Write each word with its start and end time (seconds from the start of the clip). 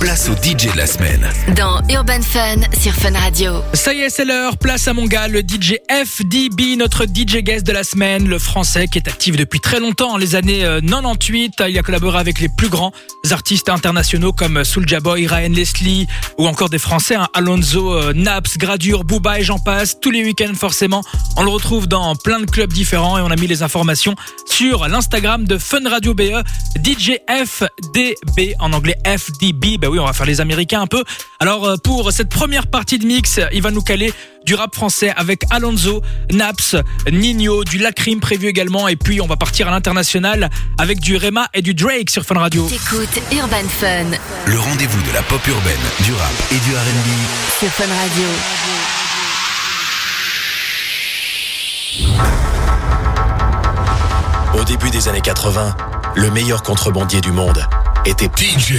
place 0.00 0.30
au 0.30 0.32
DJ 0.32 0.72
de 0.72 0.78
la 0.78 0.86
semaine. 0.86 1.28
Dans 1.54 1.82
Urban 1.94 2.22
Fun 2.22 2.62
sur 2.80 2.94
Fun 2.94 3.12
Radio. 3.12 3.56
Ça 3.74 3.92
y 3.92 3.98
est, 3.98 4.08
c'est 4.08 4.24
l'heure. 4.24 4.56
Place 4.56 4.88
à 4.88 4.94
mon 4.94 5.04
gars, 5.04 5.28
le 5.28 5.40
DJ 5.40 5.74
FDB, 5.90 6.76
notre 6.76 7.04
DJ 7.04 7.40
guest 7.42 7.66
de 7.66 7.72
la 7.72 7.84
semaine, 7.84 8.26
le 8.26 8.38
français 8.38 8.88
qui 8.88 8.96
est 8.96 9.06
actif 9.08 9.36
depuis 9.36 9.60
très 9.60 9.78
longtemps, 9.78 10.16
les 10.16 10.36
années 10.36 10.60
98. 10.88 11.60
Euh, 11.60 11.68
Il 11.68 11.78
a 11.78 11.82
collaboré 11.82 12.18
avec 12.18 12.40
les 12.40 12.48
plus 12.48 12.70
grands 12.70 12.92
artistes 13.30 13.68
internationaux 13.68 14.32
comme 14.32 14.64
Soulja 14.64 14.98
Boy, 15.00 15.26
Ryan 15.26 15.50
Leslie 15.50 16.06
ou 16.38 16.46
encore 16.48 16.70
des 16.70 16.78
Français, 16.78 17.14
hein. 17.16 17.28
Alonso, 17.34 17.92
euh, 17.92 18.12
Naps, 18.14 18.56
Gradure, 18.56 19.04
Booba 19.04 19.38
et 19.40 19.42
j'en 19.42 19.58
passe. 19.58 20.00
Tous 20.00 20.10
les 20.10 20.24
week-ends, 20.24 20.54
forcément. 20.54 21.02
On 21.36 21.42
le 21.42 21.50
retrouve 21.50 21.86
dans 21.88 22.14
plein 22.16 22.40
de 22.40 22.46
clubs 22.50 22.72
différents 22.72 23.18
et 23.18 23.20
on 23.20 23.30
a 23.30 23.36
mis 23.36 23.46
les 23.48 23.62
informations 23.62 24.16
sur 24.46 24.88
l'Instagram 24.88 25.44
de 25.46 25.58
Fun 25.58 25.86
Radio 25.88 26.14
BE, 26.14 26.42
DJ 26.82 27.18
FDB 27.28 28.54
en 28.60 28.72
anglais 28.72 28.96
FDB. 29.06 29.76
Ben 29.78 29.89
oui, 29.90 29.98
on 29.98 30.06
va 30.06 30.12
faire 30.12 30.26
les 30.26 30.40
Américains 30.40 30.80
un 30.82 30.86
peu. 30.86 31.04
Alors 31.40 31.66
euh, 31.66 31.76
pour 31.76 32.10
cette 32.12 32.28
première 32.30 32.68
partie 32.68 32.98
de 32.98 33.06
mix, 33.06 33.40
il 33.52 33.60
va 33.60 33.70
nous 33.70 33.82
caler 33.82 34.12
du 34.46 34.54
rap 34.54 34.74
français 34.74 35.12
avec 35.16 35.40
Alonso, 35.50 36.02
Naps, 36.30 36.76
Nino, 37.12 37.64
du 37.64 37.78
Lacrim 37.78 38.20
prévu 38.20 38.48
également. 38.48 38.88
Et 38.88 38.96
puis 38.96 39.20
on 39.20 39.26
va 39.26 39.36
partir 39.36 39.68
à 39.68 39.70
l'international 39.70 40.48
avec 40.78 41.00
du 41.00 41.16
Rema 41.16 41.48
et 41.52 41.60
du 41.62 41.74
Drake 41.74 42.08
sur 42.10 42.24
Fun 42.24 42.36
Radio. 42.38 42.66
Écoute 42.68 43.22
Urban 43.32 43.68
Fun. 43.68 44.06
Le 44.46 44.58
rendez-vous 44.58 45.02
de 45.02 45.12
la 45.12 45.22
pop 45.22 45.44
urbaine, 45.48 45.74
du 46.04 46.12
rap 46.12 46.30
et 46.50 46.54
du 46.54 46.70
RB. 46.70 47.08
sur 47.58 47.68
Fun 47.68 47.84
Radio. 47.84 48.24
Au 54.60 54.64
début 54.64 54.90
des 54.90 55.08
années 55.08 55.20
80, 55.20 55.76
le 56.16 56.30
meilleur 56.30 56.62
contrebandier 56.62 57.20
du 57.20 57.30
monde 57.32 57.64
DJ 58.04 58.76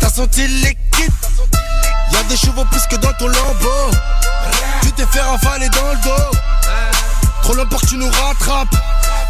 T'as 0.00 0.08
senti 0.08 0.46
l'équipe 0.62 1.12
Y'a 2.12 2.22
des 2.28 2.36
chevaux 2.36 2.64
plus 2.70 2.86
que 2.88 2.94
dans 2.96 3.12
ton 3.14 3.26
lambeau 3.26 3.90
Tu 4.82 4.92
t'es 4.92 5.06
fait 5.06 5.20
ravaler 5.20 5.68
dans 5.70 5.90
le 5.90 5.96
dos 6.04 6.38
Trop 7.42 7.54
l'emporte 7.54 7.88
tu 7.88 7.96
nous 7.96 8.08
rattrapes 8.10 8.76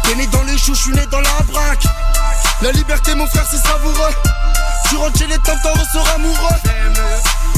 T'es 0.03 0.13
né 0.15 0.27
dans 0.27 0.43
les 0.43 0.57
choux, 0.59 0.75
je 0.75 0.81
suis 0.81 0.91
né 0.91 1.05
dans 1.09 1.21
la 1.21 1.31
braque 1.51 1.85
La 2.61 2.71
liberté 2.73 3.15
mon 3.15 3.25
frère 3.25 3.47
c'est 3.49 3.57
savoureux 3.57 4.13
Tu 4.87 4.97
rentres 4.97 5.17
chez 5.17 5.25
les 5.27 5.37
temps, 5.39 5.57
t'en 5.63 5.71
ressors 5.73 6.07
amoureux 6.15 6.57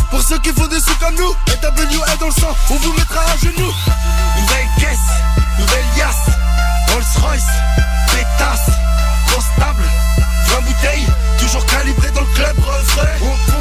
pour 0.10 0.22
ceux 0.22 0.38
qui 0.40 0.50
font 0.50 0.68
des 0.68 0.80
sous 0.80 0.96
comme 1.00 1.16
nous, 1.16 1.34
et 1.48 1.52
est 1.54 2.18
dans 2.20 2.26
le 2.28 2.32
sang, 2.32 2.56
on 2.70 2.76
vous 2.76 2.94
mettra 2.94 3.22
à 3.22 3.38
genoux. 3.38 3.72
Nouvelle 4.40 4.68
caisse, 4.80 5.10
nouvelle 5.58 5.86
yasse, 5.98 6.30
Rolls 6.90 7.22
Royce, 7.22 7.42
pétasse, 8.12 8.70
constable, 9.34 9.84
20 10.48 10.62
bouteilles, 10.62 11.08
toujours 11.40 11.66
calibré 11.66 12.10
dans 12.12 12.22
le 12.22 12.34
club 12.36 12.56
refrain. 12.60 13.54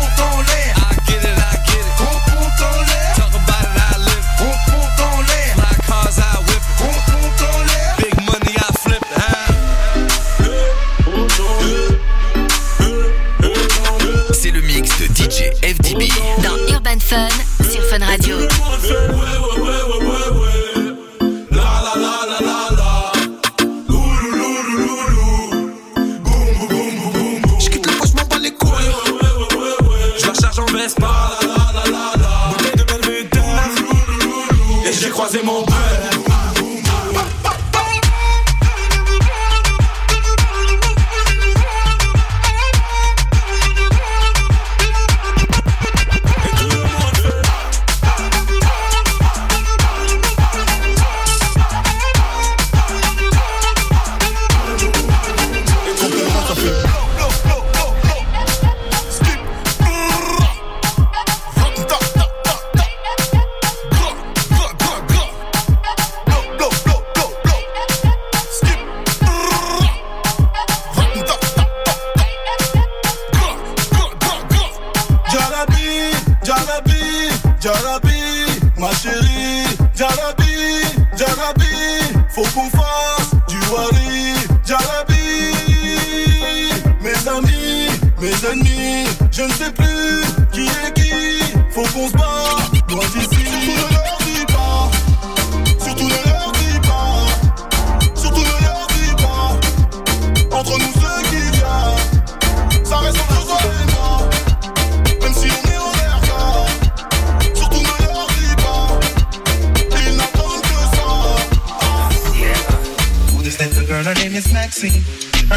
sur 17.70 17.82
Fun 17.84 18.02
Radio. 18.02 18.38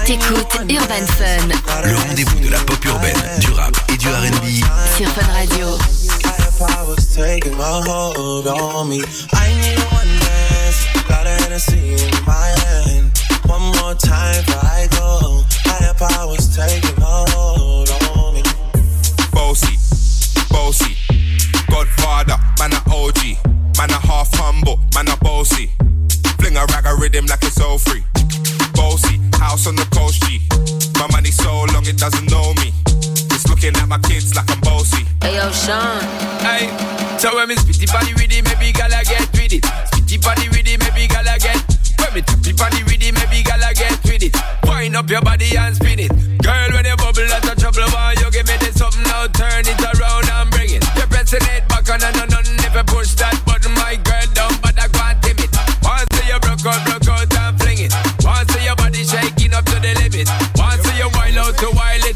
T'écoutes 0.06 0.46
Urban 0.70 1.04
Fun. 1.18 1.48
Le 1.84 1.96
rendez-vous 1.96 2.38
de 2.38 2.48
la 2.50 2.60
pop 2.60 2.78
urbaine, 2.84 3.18
du 3.40 3.48
rap 3.50 3.72
et 3.92 3.96
du 3.96 4.06
RB. 4.06 4.44
Sur 4.96 5.08
Fun 5.08 5.26
Radio. 5.32 5.70
One 13.48 13.72
more 13.72 13.94
time 13.96 14.44
before 14.44 14.70
I 14.70 14.86
go. 14.92 15.40
I 15.66 15.92
powers 15.98 16.54
taking 16.54 16.94
hold 17.02 17.90
on 18.14 18.34
me. 18.34 18.42
Bossy, 19.32 19.76
bossy, 20.50 20.96
Godfather, 21.68 22.38
man 22.60 22.72
a 22.74 22.94
OG, 22.94 23.38
man 23.76 23.90
a 23.90 24.06
half 24.06 24.32
humble, 24.36 24.78
man 24.94 25.08
a 25.08 25.16
bossy. 25.16 25.68
Fling 26.38 26.56
a 26.56 26.64
rag 26.66 26.86
a 26.86 26.94
rhythm 26.94 27.26
like 27.26 27.42
it's 27.42 27.60
all 27.60 27.76
free. 27.78 28.04
Bossy, 28.74 29.18
House 29.38 29.66
on 29.66 29.76
the 29.76 29.84
coast, 29.92 30.22
G. 30.24 30.40
My 30.98 31.06
money 31.12 31.30
so 31.30 31.64
long 31.72 31.84
it 31.86 31.98
doesn't 31.98 32.30
know 32.30 32.54
me. 32.64 32.72
It's 33.32 33.48
looking 33.48 33.76
at 33.76 33.86
my 33.88 33.98
kids 34.00 34.34
like 34.34 34.48
I'm 34.50 34.60
bossy. 34.60 35.04
Hey, 35.22 35.36
yo, 35.36 35.50
Sean. 35.52 36.00
Hey, 36.40 36.72
so 37.18 37.34
when 37.34 37.48
me 37.48 37.54
spitty 37.56 37.86
body 37.92 38.12
with 38.14 38.32
it, 38.32 38.44
maybe 38.44 38.72
I 38.80 39.04
get 39.04 39.30
with 39.32 39.52
it. 39.52 39.62
Spitty 39.92 40.22
body 40.24 40.48
with 40.48 40.66
it, 40.66 40.78
maybe 40.80 41.04
I 41.12 41.38
get. 41.38 41.60
When 42.00 42.14
me 42.14 42.22
tappy 42.22 42.52
body 42.54 42.82
with 42.84 43.00
it, 43.02 43.12
maybe 43.12 43.44
I 43.50 43.72
get 43.74 44.00
with 44.04 44.22
it. 44.22 44.34
Wind 44.64 44.96
up 44.96 45.10
your 45.10 45.20
body 45.20 45.56
and 45.56 45.76
spin 45.76 45.98
it. 46.00 46.12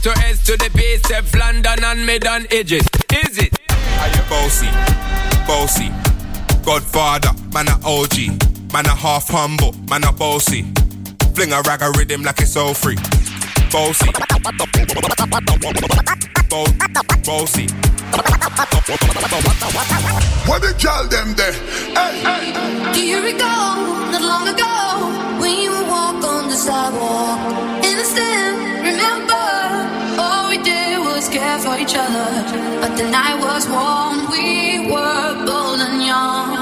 to 0.02 0.10
S 0.26 0.44
to 0.46 0.56
the 0.56 0.70
base 0.74 1.10
of 1.18 1.34
London 1.34 1.84
and 1.84 2.06
mid 2.06 2.26
on 2.26 2.46
edges. 2.50 2.82
Is 3.24 3.38
it? 3.38 3.52
Are 4.00 4.08
you 4.08 4.22
bossy? 4.30 4.66
Bossy. 5.46 5.88
Godfather, 6.64 7.30
man 7.52 7.68
a 7.68 7.76
OG. 7.84 8.72
Man 8.72 8.86
a 8.86 8.94
half 8.96 9.28
humble, 9.28 9.74
man 9.90 10.04
a 10.04 10.12
bossy. 10.12 10.62
Fling 11.34 11.52
a 11.52 11.60
rag 11.62 11.82
a 11.82 11.92
rhythm 11.98 12.22
like 12.22 12.40
it's 12.40 12.56
all 12.56 12.72
free 12.72 12.96
bossy, 13.72 14.06
What 20.46 20.60
them 21.10 21.34
there? 21.36 21.56
not 24.10 24.22
long 24.22 24.48
ago, 24.48 25.40
when 25.40 25.54
you 25.62 25.72
on 25.72 26.48
the 26.48 26.56
sidewalk. 26.56 27.38
remember, 28.90 29.46
all 30.20 30.48
we 30.50 30.58
did 30.58 30.98
was 30.98 31.28
care 31.28 31.58
for 31.58 31.78
each 31.78 31.94
other. 31.96 32.28
But 32.80 32.96
the 32.96 33.08
night 33.08 33.38
was 33.40 33.68
warm, 33.68 34.30
we 34.30 34.90
were 34.90 35.46
bold 35.46 35.80
and 35.80 36.02
young. 36.04 36.59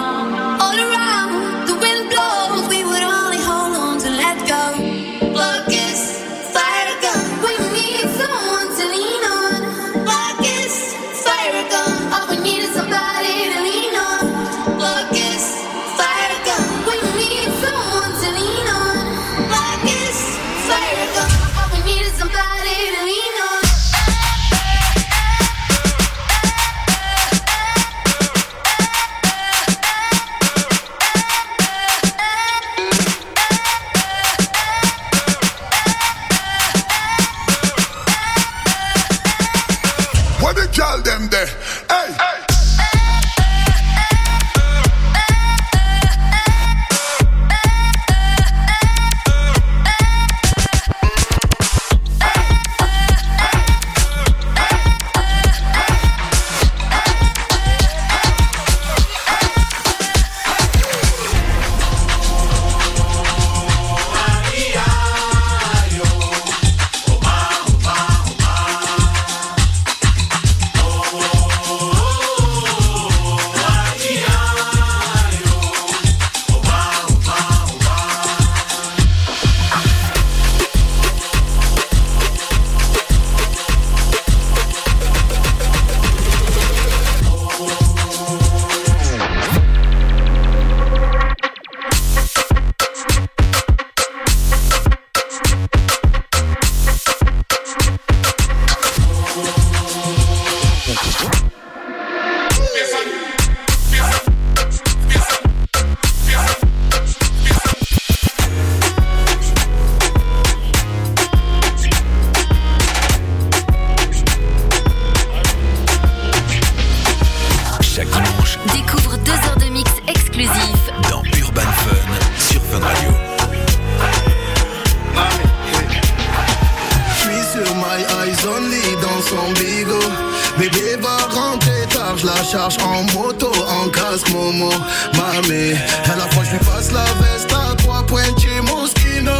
Bébé 130.58 130.94
va 131.02 131.16
rentrer 131.34 131.86
tard, 131.90 132.16
je 132.16 132.26
la 132.26 132.42
charge 132.44 132.76
en 132.84 133.02
moto, 133.18 133.50
en 133.50 133.88
casque 133.90 134.28
Momo, 134.32 134.70
mamé 135.16 135.72
À 136.04 136.16
la 136.16 136.26
fois 136.32 136.44
je 136.44 136.50
lui 136.52 136.58
passe 136.64 136.90
la 136.92 137.02
veste 137.20 137.52
à 137.52 137.74
toi 137.82 138.04
mon 138.08 138.62
Moschino 138.70 139.32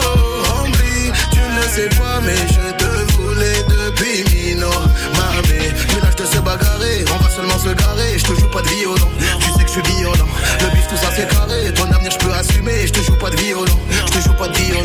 hombri. 0.51 1.13
tu 1.31 1.39
ne 1.39 1.63
sais 1.73 1.89
pas 1.97 2.19
mais 2.25 2.37
je 2.37 2.75
te 2.79 3.13
voulais 3.13 3.63
depuis 3.87 4.25
Mino 4.35 4.71
Mamé, 5.15 5.71
mais 5.89 6.01
là 6.03 6.09
je 6.17 6.23
te 6.25 6.27
sais 6.27 6.41
bagarrer, 6.41 7.05
on 7.15 7.23
va 7.25 7.31
seulement 7.31 7.59
se 7.59 7.71
garer 7.75 8.19
Je 8.19 8.25
te 8.25 8.35
joue 8.41 8.49
pas 8.49 8.63
de 8.63 8.69
violon, 8.71 9.09
tu 9.39 9.47
sais 9.53 9.63
que 9.65 9.69
je 9.69 9.73
suis 9.81 9.97
violent 9.99 10.29
Le 10.61 10.67
bif 10.75 10.89
tout 10.89 10.97
ça 10.97 11.11
c'est 11.15 11.29
carré, 11.29 11.73
ton 11.75 11.85
avenir 11.93 12.11
je 12.13 12.19
peux 12.25 12.33
assumer 12.33 12.87
Je 12.89 12.93
te 12.93 13.01
joue 13.03 13.17
pas 13.19 13.31
de 13.31 13.37
violon, 13.37 13.67
je 14.07 14.13
te 14.19 14.21
joue 14.21 14.35
pas 14.35 14.49
de 14.49 14.57
violon 14.57 14.83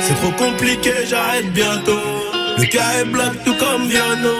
C'est 0.00 0.14
trop 0.20 0.30
compliqué, 0.42 0.90
j'arrête 1.08 1.52
bientôt 1.52 2.00
le 2.58 2.64
cas 2.64 3.00
est 3.00 3.04
black 3.04 3.32
tout 3.44 3.54
comme 3.56 3.86
Viano. 3.86 4.30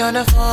on 0.07 0.15
the 0.15 0.25
phone 0.27 0.46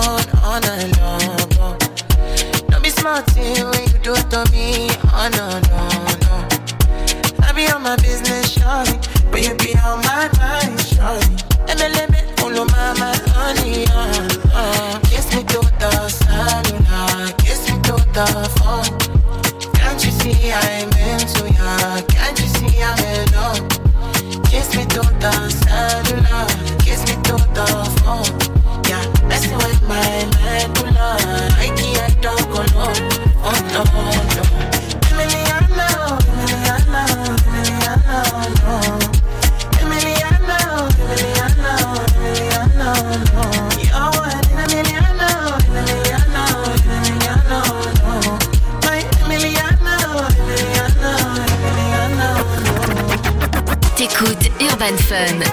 Listen. 55.13 55.52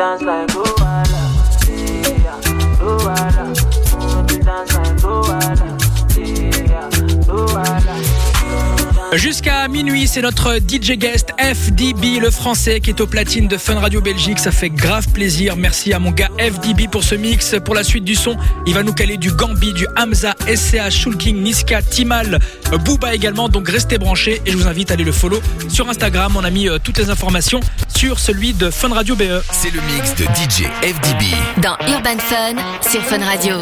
dance 0.00 0.22
like 0.22 0.46
Luwala. 0.48 1.22
Yeah, 2.24 2.40
Luwala. 2.80 3.49
Jusqu'à 9.14 9.66
minuit, 9.66 10.06
c'est 10.06 10.22
notre 10.22 10.56
DJ 10.58 10.92
guest 10.92 11.30
FDB, 11.38 12.20
le 12.20 12.30
français, 12.30 12.78
qui 12.78 12.90
est 12.90 13.00
au 13.00 13.08
platine 13.08 13.48
de 13.48 13.56
Fun 13.56 13.74
Radio 13.80 14.00
Belgique. 14.00 14.38
Ça 14.38 14.52
fait 14.52 14.70
grave 14.70 15.08
plaisir. 15.08 15.56
Merci 15.56 15.92
à 15.92 15.98
mon 15.98 16.12
gars 16.12 16.28
FDB 16.38 16.86
pour 16.86 17.02
ce 17.02 17.16
mix. 17.16 17.56
Pour 17.64 17.74
la 17.74 17.82
suite 17.82 18.04
du 18.04 18.14
son, 18.14 18.36
il 18.66 18.74
va 18.74 18.84
nous 18.84 18.92
caler 18.92 19.16
du 19.16 19.32
Gambi, 19.32 19.72
du 19.72 19.84
Hamza, 19.98 20.34
SCA, 20.54 20.90
Shulking, 20.90 21.38
Niska, 21.42 21.82
Timal, 21.82 22.38
Booba 22.84 23.12
également. 23.12 23.48
Donc 23.48 23.68
restez 23.68 23.98
branchés 23.98 24.42
et 24.46 24.52
je 24.52 24.56
vous 24.56 24.68
invite 24.68 24.92
à 24.92 24.94
aller 24.94 25.04
le 25.04 25.12
follow 25.12 25.40
sur 25.68 25.88
Instagram. 25.90 26.36
On 26.36 26.44
a 26.44 26.50
mis 26.50 26.68
euh, 26.68 26.78
toutes 26.82 26.98
les 26.98 27.10
informations 27.10 27.58
sur 27.88 28.20
celui 28.20 28.52
de 28.54 28.70
Fun 28.70 28.90
Radio 28.92 29.16
BE. 29.16 29.42
C'est 29.50 29.74
le 29.74 29.80
mix 29.92 30.14
de 30.14 30.24
DJ 30.36 30.68
FDB. 30.84 31.26
Dans 31.60 31.76
Urban 31.92 32.18
Fun, 32.18 32.56
sur 32.88 33.02
Fun 33.02 33.24
Radio. 33.24 33.54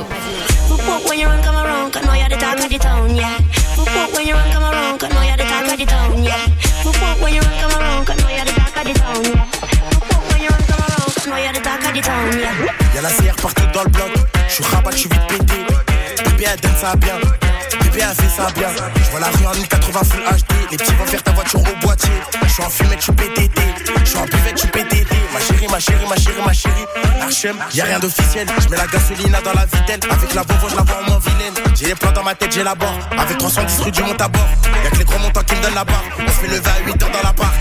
Whoop 0.68 0.84
whoop 0.84 1.08
when 1.08 1.18
you 1.18 1.24
run, 1.26 1.42
come 1.42 1.56
around, 1.56 1.92
cause 1.94 2.04
know 2.04 2.12
you're 2.12 2.28
the 2.28 2.36
talk 2.36 2.60
of 2.60 2.68
the 2.68 2.76
town, 2.78 3.16
yeah. 3.16 3.40
Whoop 3.76 3.88
whoop 3.88 4.12
when 4.12 4.26
you 4.28 4.34
run, 4.34 4.52
come 4.52 4.62
around, 4.68 5.00
cause 5.00 5.08
know 5.14 5.22
you're 5.22 5.36
the 5.40 5.44
talk 5.48 5.64
of 5.64 5.78
the 5.80 5.86
town, 5.86 6.22
yeah. 6.22 6.44
Whoop 6.84 6.92
whoop 7.00 7.20
when 7.24 7.32
you 7.32 7.40
run, 7.40 7.56
come 7.56 7.72
around, 7.72 8.04
cause 8.04 8.18
know 8.20 8.28
you're 8.28 8.44
the 8.44 8.52
talk 8.52 8.76
of 8.76 8.84
the 8.84 8.92
town, 8.92 9.24
yeah. 9.24 9.48
Whoop 9.48 10.08
whoop 10.12 10.24
when 10.28 10.40
you 10.44 10.50
run, 10.52 10.64
come 10.68 10.82
around, 10.84 11.08
cause 11.08 11.24
now 11.26 11.38
you're 11.40 11.56
the 11.56 11.64
talk 11.64 11.80
of 11.88 11.94
the 11.96 12.02
town, 12.02 12.32
yeah. 12.36 12.92
Y'a 12.92 13.00
la 13.00 13.08
CR 13.08 13.32
partout 13.40 13.68
dans 13.72 13.84
le 13.84 13.88
bloc, 13.88 14.10
j'suis 14.46 14.64
rabat, 14.64 14.90
j'suis 14.90 15.08
vite 15.08 15.26
pété. 15.26 15.58
Bébé, 16.28 16.44
elle 16.52 16.60
donne 16.60 16.76
ça 16.76 16.94
bien. 16.96 17.14
Je 17.98 19.10
vois 19.10 19.18
la 19.20 19.26
rue 19.26 19.46
en 19.46 19.50
1080 19.52 20.00
Full 20.04 20.20
HD. 20.22 20.46
Les 20.70 20.76
petits 20.76 20.94
vont 20.94 21.06
faire 21.06 21.22
ta 21.24 21.32
voiture 21.32 21.60
au 21.60 21.86
boîtier. 21.86 22.10
Je 22.46 22.48
suis 22.48 22.62
en 22.62 22.70
fumée 22.70 22.96
je 23.00 23.10
PTT. 23.10 23.60
Je 24.00 24.04
suis 24.04 24.18
en 24.18 24.24
buvette, 24.24 24.60
je 24.62 24.66
PTT. 24.68 25.14
Ma 25.34 25.40
chérie, 25.40 25.66
ma 25.68 25.80
chérie, 25.80 26.06
ma 26.08 26.16
chérie, 26.16 26.42
ma 26.46 26.52
chérie. 26.52 27.48
HM, 27.52 27.56
y 27.74 27.80
a 27.80 27.84
rien 27.84 27.98
d'officiel. 27.98 28.46
Je 28.60 28.68
mets 28.68 28.76
la 28.76 28.86
gasolina 28.86 29.40
dans 29.40 29.52
la 29.52 29.64
vitelle. 29.66 29.98
Avec 30.10 30.32
la 30.34 30.44
bovo, 30.44 30.68
je 30.70 30.76
la 30.76 30.82
vois 30.82 30.98
en 31.00 31.08
moins 31.10 31.18
vilaine. 31.18 31.54
J'ai 31.74 31.86
les 31.86 31.94
plans 31.96 32.12
dans 32.12 32.22
ma 32.22 32.34
tête, 32.36 32.52
j'ai 32.52 32.62
la 32.62 32.74
barre. 32.76 32.94
Avec 33.18 33.36
310 33.38 33.80
rue 33.80 33.90
du 33.92 34.02
monte 34.04 34.20
à 34.22 34.28
bord. 34.28 34.46
Y'a 34.84 34.90
que 34.90 34.96
les 34.96 35.04
gros 35.04 35.18
montants 35.18 35.42
qui 35.42 35.56
me 35.56 35.62
donnent 35.62 35.74
la 35.74 35.84
barre. 35.84 36.04
On 36.20 36.26
se 36.26 36.32
fait 36.34 36.46
lever 36.48 36.70
à 36.70 36.88
8h 36.90 36.98
dans 36.98 37.08
la 37.24 37.32
barre 37.32 37.52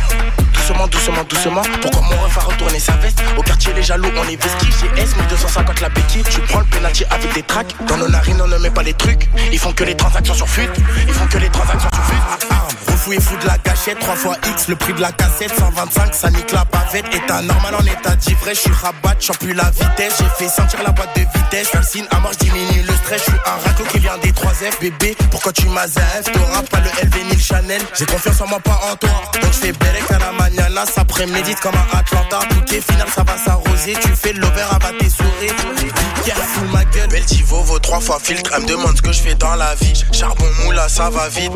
doucement, 0.67 0.87
doucement, 0.87 1.23
doucement. 1.61 1.61
Pourquoi 1.81 2.01
mon 2.01 2.21
ref 2.23 2.37
a 2.37 2.41
retourné 2.41 2.79
sa 2.79 2.91
veste 2.97 3.21
Au 3.37 3.41
quartier, 3.41 3.71
les 3.73 3.83
jaloux, 3.83 4.09
on 4.17 4.23
est 4.27 4.41
vestis. 4.41 4.67
J'ai 4.81 5.01
S, 5.01 5.15
1250 5.15 5.81
la 5.81 5.89
béquille. 5.89 6.23
Tu 6.29 6.39
prends 6.41 6.59
le 6.59 6.65
pénalty 6.65 7.05
avec 7.09 7.33
des 7.33 7.43
tracks. 7.43 7.73
Dans 7.87 7.95
nos 7.97 8.09
narines, 8.09 8.41
on 8.41 8.47
ne 8.47 8.57
met 8.57 8.69
pas 8.69 8.83
les 8.83 8.93
trucs. 8.93 9.29
Ils 9.51 9.59
font 9.59 9.71
que 9.71 9.83
les 9.85 9.95
transactions 9.95 10.33
sur 10.33 10.47
fuite. 10.49 10.69
Ils 11.07 11.13
font 11.13 11.25
que 11.27 11.37
les 11.37 11.49
transactions 11.49 11.89
sur 11.93 12.03
fuite. 12.03 12.47
vous 12.85 12.91
refouillez 12.93 13.21
fou 13.21 13.37
de 13.37 13.47
la 13.47 13.57
gâchette. 13.59 13.99
3 13.99 14.15
fois 14.15 14.35
X, 14.49 14.67
le 14.67 14.75
prix 14.75 14.93
de 14.93 14.99
la 15.01 15.11
cassette. 15.13 15.53
125, 15.57 16.13
ça 16.13 16.29
nique 16.31 16.51
la 16.51 16.65
bavette. 16.65 17.05
État 17.15 17.41
normal 17.43 17.75
en 17.75 17.85
état 17.85 18.15
d'ivraie 18.15 18.53
Je 18.55 18.59
suis 18.59 18.71
rabat, 18.73 19.15
j'en 19.21 19.33
plus 19.35 19.53
la 19.53 19.71
vitesse. 19.71 20.19
J'ai 20.19 20.45
fait 20.45 20.49
sentir 20.51 20.79
la 20.83 20.91
boîte 20.91 21.15
de 21.15 21.21
vitesse. 21.21 21.69
J'fais 21.73 22.03
à 22.11 22.19
marche, 22.19 22.37
diminue 22.37 22.83
le 22.87 22.93
stress. 22.95 23.19
Je 23.25 23.31
suis 23.31 23.41
un 23.45 23.69
raco 23.69 23.83
qui 23.89 23.99
vient 23.99 24.17
des 24.21 24.31
3F. 24.33 24.79
Bébé, 24.81 25.15
pourquoi 25.31 25.53
tu 25.53 25.65
m'as 25.67 25.87
F 25.87 26.23
T'auras 26.33 26.63
pas 26.69 26.79
le 26.81 26.89
LV 27.07 27.23
ni 27.29 27.35
le 27.35 27.39
Chanel. 27.41 27.81
J'ai 27.97 28.05
confiance 28.05 28.41
en 28.41 28.47
moi, 28.47 28.59
pas 28.59 28.79
en 28.91 28.95
toi. 28.97 29.09
Donc 29.41 29.51
je 29.53 29.57
fais 29.59 29.69
à 30.09 30.19
la 30.49 30.56
a, 30.59 30.85
ça 30.85 31.05
près-médite 31.05 31.59
comme 31.59 31.75
un 31.75 31.97
Atlanta. 31.97 32.39
est 32.71 32.91
final, 32.91 33.07
ça 33.13 33.23
va 33.23 33.37
s'arroser. 33.37 33.95
Tu 34.01 34.09
fais 34.15 34.33
l'over, 34.33 34.65
abat 34.71 34.91
tes 34.99 35.09
souris. 35.09 35.91
Yeah, 36.25 36.35
ma 36.71 36.83
gueule. 36.85 37.07
Belle 37.09 37.23
vaut 37.45 37.79
trois 37.79 37.99
fois 37.99 38.17
filtre. 38.21 38.51
Elle 38.55 38.63
me 38.63 38.67
demande 38.67 38.97
ce 38.97 39.01
que 39.01 39.11
je 39.11 39.21
fais 39.21 39.35
dans 39.35 39.55
la 39.55 39.75
vie. 39.75 39.93
Charbon 40.11 40.45
moula, 40.63 40.87
ça 40.89 41.09
va 41.09 41.29
vite. 41.29 41.51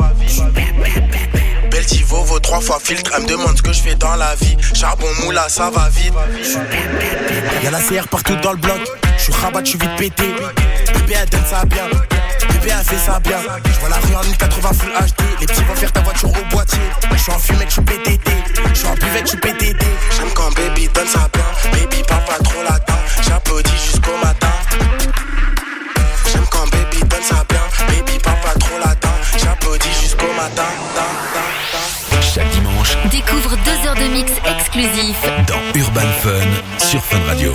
Belle 1.70 1.84
Divo, 1.86 2.22
vaut 2.22 2.38
trois 2.40 2.60
fois 2.60 2.78
filtre. 2.82 3.12
Elle 3.16 3.22
me 3.24 3.28
demande 3.28 3.56
ce 3.56 3.62
que 3.62 3.72
je 3.72 3.80
fais 3.80 3.94
dans 3.96 4.14
la 4.16 4.34
vie. 4.36 4.56
Charbon 4.74 5.06
moula, 5.24 5.48
ça 5.48 5.70
va 5.70 5.88
vite. 5.90 6.12
Y'a 7.62 7.70
la 7.70 7.80
CR 7.80 8.08
partout 8.08 8.36
dans 8.36 8.52
le 8.52 8.58
bloc. 8.58 8.78
Je 9.18 9.22
suis 9.24 9.32
rabat, 9.32 9.62
je 9.64 9.70
suis 9.70 9.78
vite 9.78 9.96
pété. 9.96 10.34
Bébé, 10.94 11.14
elle 11.22 11.28
donne 11.30 11.46
ça 11.48 11.64
bien. 11.64 11.88
Bébé 12.48 12.72
a 12.72 12.82
fait 12.82 12.98
ça 12.98 13.20
bien. 13.20 13.38
Je 13.72 13.78
vois 13.80 13.88
la 13.88 13.96
rue 13.96 14.14
en 14.14 14.22
1080 14.22 14.70
full 14.72 14.90
HD. 14.92 15.40
Les 15.40 15.46
petits 15.46 15.64
vont 15.64 15.74
faire 15.76 15.92
ta 15.92 16.00
voiture 16.00 16.30
au 16.30 16.44
boîtier. 16.54 16.80
Je 17.12 17.16
suis 17.18 17.32
en 17.32 17.38
fumée 17.38 17.66
je 17.68 17.72
suis 17.74 17.82
PTT. 17.82 18.30
Je 18.68 18.74
suis 18.78 18.88
en 18.88 18.94
buvette, 18.94 19.22
je 19.22 19.28
suis 19.28 19.38
PTT. 19.38 19.86
J'aime 20.16 20.30
quand 20.34 20.54
baby 20.56 20.88
donne 20.92 21.06
sa 21.06 21.28
bien. 21.32 21.70
Baby 21.72 22.02
parle 22.08 22.42
trop 22.42 22.62
latin. 22.62 22.96
J'applaudis 23.22 23.70
jusqu'au 23.72 24.16
matin. 24.22 24.48
J'aime 26.32 26.46
quand 26.50 26.68
baby 26.70 27.00
donne 27.06 27.22
sa 27.22 27.44
bien. 27.48 27.62
Baby 27.88 28.18
parle 28.18 28.58
trop 28.58 28.78
latin. 28.84 29.10
J'applaudis 29.38 29.92
jusqu'au 30.00 30.32
matin. 30.36 30.66
Chaque 32.20 32.48
dimanche, 32.50 32.96
découvre 33.10 33.56
deux 33.64 33.86
heures 33.88 33.94
de 33.94 34.08
mix 34.12 34.32
exclusif 34.46 35.16
dans 35.46 35.78
Urban 35.78 36.08
Fun 36.22 36.88
sur 36.88 37.02
Fun 37.04 37.20
Radio. 37.28 37.54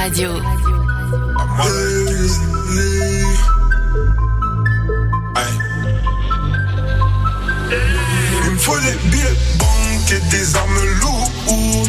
Radio. 0.00 0.30
Il 0.30 0.38
me 8.52 8.58
faut 8.58 8.78
des 8.78 8.92
billets 9.10 9.24
banques 9.58 10.12
et 10.12 10.20
des 10.30 10.54
armes 10.56 10.84
lourdes. 11.00 11.88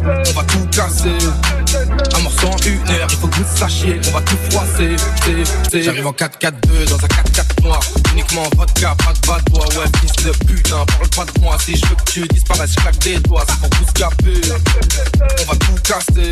On 0.07 0.33
va 0.33 0.43
tout 0.45 0.67
casser. 0.71 1.19
Un 2.15 2.21
morceau 2.21 2.47
en 2.47 2.57
une 2.59 2.79
heure, 2.95 3.09
il 3.11 3.17
faut 3.17 3.27
que 3.27 3.35
vous 3.37 3.57
sachiez, 3.57 4.01
on 4.09 4.11
va 4.13 4.21
tout 4.21 4.37
froisser. 4.51 4.97
J'arrive 5.83 6.07
en 6.07 6.13
4-4-2 6.13 6.53
dans 6.89 6.97
un 6.97 7.09
4-4 7.09 7.65
noir. 7.65 7.81
Uniquement 8.13 8.43
vodka, 8.57 8.95
pas 9.27 9.39
de 9.41 9.51
bois. 9.51 9.65
Ouais, 9.67 9.91
fils 10.01 10.13
de 10.25 10.31
putain, 10.47 10.85
parle 10.87 11.09
pas 11.17 11.25
de 11.33 11.41
moi. 11.41 11.57
Si 11.65 11.77
je 11.77 11.85
veux 11.87 11.95
que 11.97 12.11
tu 12.13 12.29
disparaisses, 12.29 12.71
je 12.71 12.77
claque 12.77 12.99
des 12.99 13.17
doigts, 13.19 13.45
c'est 13.49 13.69
pour 13.99 14.59
On 15.41 15.53
va 15.53 15.59
tout 15.59 15.75
casser. 15.83 16.31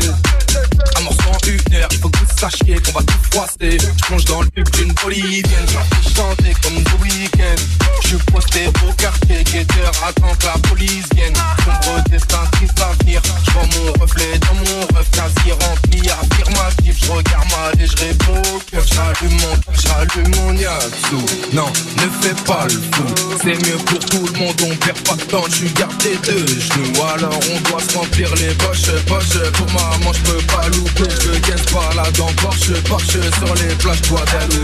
Un 0.97 1.01
morceau 1.01 1.29
en 1.29 1.47
une 1.47 1.75
heure, 1.75 1.89
il 1.91 1.97
faut 1.97 2.09
que 2.09 2.19
vous 2.19 2.37
sachiez 2.39 2.75
qu'on 2.75 2.97
va 2.99 3.03
tout 3.03 3.19
froisser. 3.31 3.77
Je 3.81 4.05
plonge 4.05 4.23
dans 4.25 4.41
le 4.43 4.47
pub 4.47 4.69
d'une 4.77 4.93
bolivienne, 4.93 5.43
j'en 5.73 5.83
fais 5.91 6.15
chanter 6.15 6.55
comme 6.63 6.81
The 6.83 7.01
Weeknd. 7.01 7.61
Je 8.07 8.15
posté 8.31 8.67
au 8.87 8.93
quartier 8.93 9.22
attends 10.01 10.33
que 10.35 10.45
la 10.45 10.57
police 10.71 11.05
vienne 11.15 11.33
Sombre 11.65 12.01
destin 12.09 12.41
qui 12.59 12.67
s'avenir 12.77 13.21
Je 13.45 13.51
vois 13.51 13.63
mon 13.73 13.93
reflet 14.01 14.37
dans 14.39 14.55
mon 14.55 14.81
ref 14.97 15.07
Quasi 15.11 15.51
rempli 15.51 16.01
affirmatif 16.09 16.97
Je 17.05 17.11
regarde 17.11 17.47
mal 17.51 17.73
et 17.81 17.85
je 17.87 17.97
réponds 17.97 18.41
au 18.55 18.59
cœur 18.71 18.83
J'allume 18.91 19.37
mon, 19.41 19.55
j'allume 19.79 20.35
mon 20.37 20.53
yacht. 20.55 20.93
Non, 21.53 21.65
ne 21.97 22.07
fais 22.25 22.35
pas 22.45 22.65
le 22.67 22.79
fou 22.79 23.05
C'est 23.41 23.57
mieux 23.67 23.77
pour 23.85 23.99
tout 23.99 24.27
le 24.33 24.39
monde, 24.39 24.55
on 24.65 24.75
perd 24.77 24.99
pas 25.07 25.15
de 25.15 25.23
temps 25.23 25.45
Tu 25.51 25.65
gardes 25.79 25.97
tes 25.99 26.17
deux 26.31 26.45
genoux 26.47 27.03
Alors 27.15 27.39
on 27.53 27.69
doit 27.69 27.81
se 27.91 27.97
remplir 27.97 28.33
les 28.35 28.53
poches, 28.55 28.89
poches 29.07 29.51
Pour 29.53 29.67
maman 29.67 30.13
je 30.13 30.21
peux 30.31 30.41
pas 30.47 30.67
louper 30.69 31.13
Je 31.21 31.31
guette 31.39 31.71
pas 31.71 31.89
la 31.95 32.09
dent 32.11 32.31
Porche, 32.41 32.73
porche 32.87 33.07
Sur 33.07 33.55
les 33.55 33.75
plages, 33.75 34.01
toi 34.03 34.19
d'aller 34.31 34.63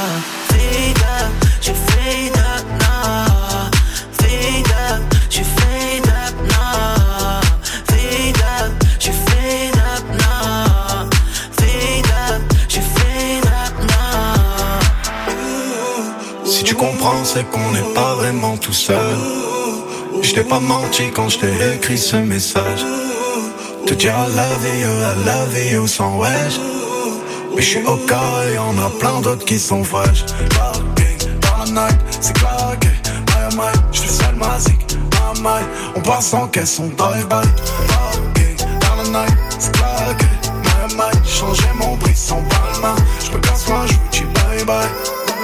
c'est 17.33 17.49
qu'on 17.49 17.71
n'est 17.71 17.93
pas 17.93 18.15
vraiment 18.15 18.57
tout 18.57 18.73
seul. 18.73 18.97
Je 20.21 20.35
pas 20.41 20.59
menti 20.59 21.09
quand 21.15 21.29
je 21.29 21.37
t'ai 21.39 21.75
écrit 21.75 21.97
ce 21.97 22.17
message. 22.17 22.83
Te 23.85 23.93
dire 23.93 24.15
à 24.17 24.27
la 24.35 24.47
vie, 24.59 24.83
euh, 24.83 25.13
à 25.13 25.15
la 25.25 25.45
vie, 25.45 25.87
sans 25.87 26.17
wesh. 26.19 26.59
Mais 27.55 27.61
je 27.61 27.69
suis 27.69 27.83
au 27.85 27.95
cas 28.05 28.43
et 28.53 28.59
on 28.59 28.77
a 28.85 28.89
plein 28.99 29.21
d'autres 29.21 29.45
qui 29.45 29.59
sont 29.59 29.81
Parking, 29.81 30.17
Dans 31.39 31.73
la 31.73 31.81
night, 31.87 31.99
c'est 32.19 32.33
claqué. 32.33 32.89
bye 33.27 33.55
bye 33.57 33.71
oh 33.75 33.87
je 33.93 34.01
seul 34.01 34.35
ma 34.35 34.59
zik. 34.59 34.97
Oh 34.97 35.95
on 35.95 36.01
passe 36.01 36.33
en 36.33 36.47
caisse, 36.49 36.79
on 36.79 36.87
bye 36.89 37.23
bye. 37.29 37.45
Dans 38.81 39.03
la 39.03 39.19
night, 39.19 39.37
c'est 39.57 39.71
claqué. 39.71 40.25
My 40.97 41.03
oh 41.03 41.19
J'ai 41.23 41.31
changer 41.31 41.69
mon 41.79 41.95
bris 41.95 42.13
sans 42.13 42.41
palma. 42.49 42.93
Je 43.23 43.31
peux 43.31 43.39
casse 43.39 43.65
moi, 43.69 43.85
je 43.87 43.93
vous 43.93 43.99
dis 44.11 44.25
bye 44.33 44.65
bye. 44.65 45.20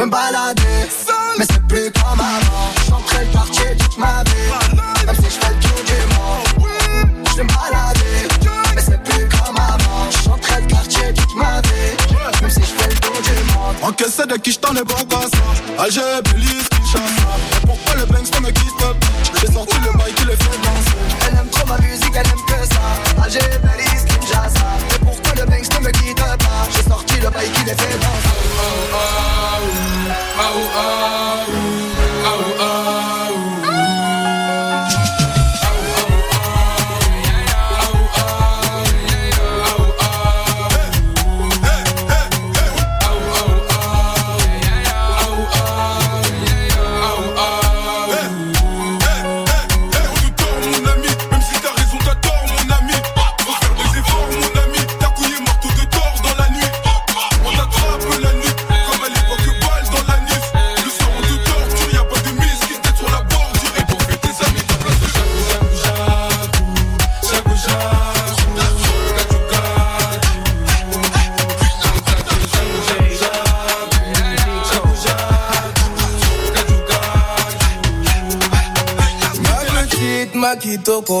Je 0.00 0.06
me 0.06 0.10
balade 0.10 0.59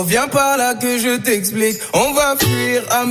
Viens 0.06 0.28
par 0.28 0.56
là 0.56 0.74
que 0.74 0.98
je 0.98 1.16
t'explique. 1.18 1.78
On 1.92 2.12
va 2.12 2.34
fuir 2.38 2.82
à 2.90 3.04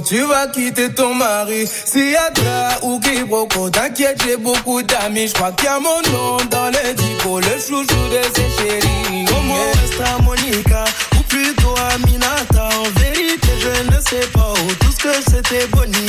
tu 0.00 0.20
vas 0.22 0.46
quitter 0.46 0.88
ton 0.88 1.14
mari. 1.14 1.68
Si 1.84 2.12
la 2.12 2.68
ou 2.82 2.98
Kiboko, 3.00 3.68
t'inquiète, 3.70 4.22
j'ai 4.26 4.36
beaucoup 4.36 4.82
d'amis. 4.82 5.28
Je 5.28 5.34
crois 5.34 5.52
qu'il 5.52 5.66
y 5.66 5.68
a 5.68 5.78
mon 5.78 6.00
nom 6.12 6.38
dans 6.50 6.70
les 6.70 6.94
dico, 6.94 7.38
le 7.38 7.60
chouchou 7.60 7.84
de 7.84 8.22
ses 8.34 8.50
chéris. 8.64 9.24
Comment 9.28 10.04
à 10.18 10.22
Monica 10.22 10.84
ou 11.18 11.22
plutôt 11.28 11.74
Minata 12.06 12.68
En 12.78 12.98
vérité, 13.00 13.48
je 13.60 13.88
ne 13.94 14.00
sais 14.00 14.26
pas 14.32 14.52
où 14.54 14.72
tout 14.74 14.92
ce 14.92 15.02
que 15.02 15.30
c'était 15.32 15.66
bonnie. 15.66 16.05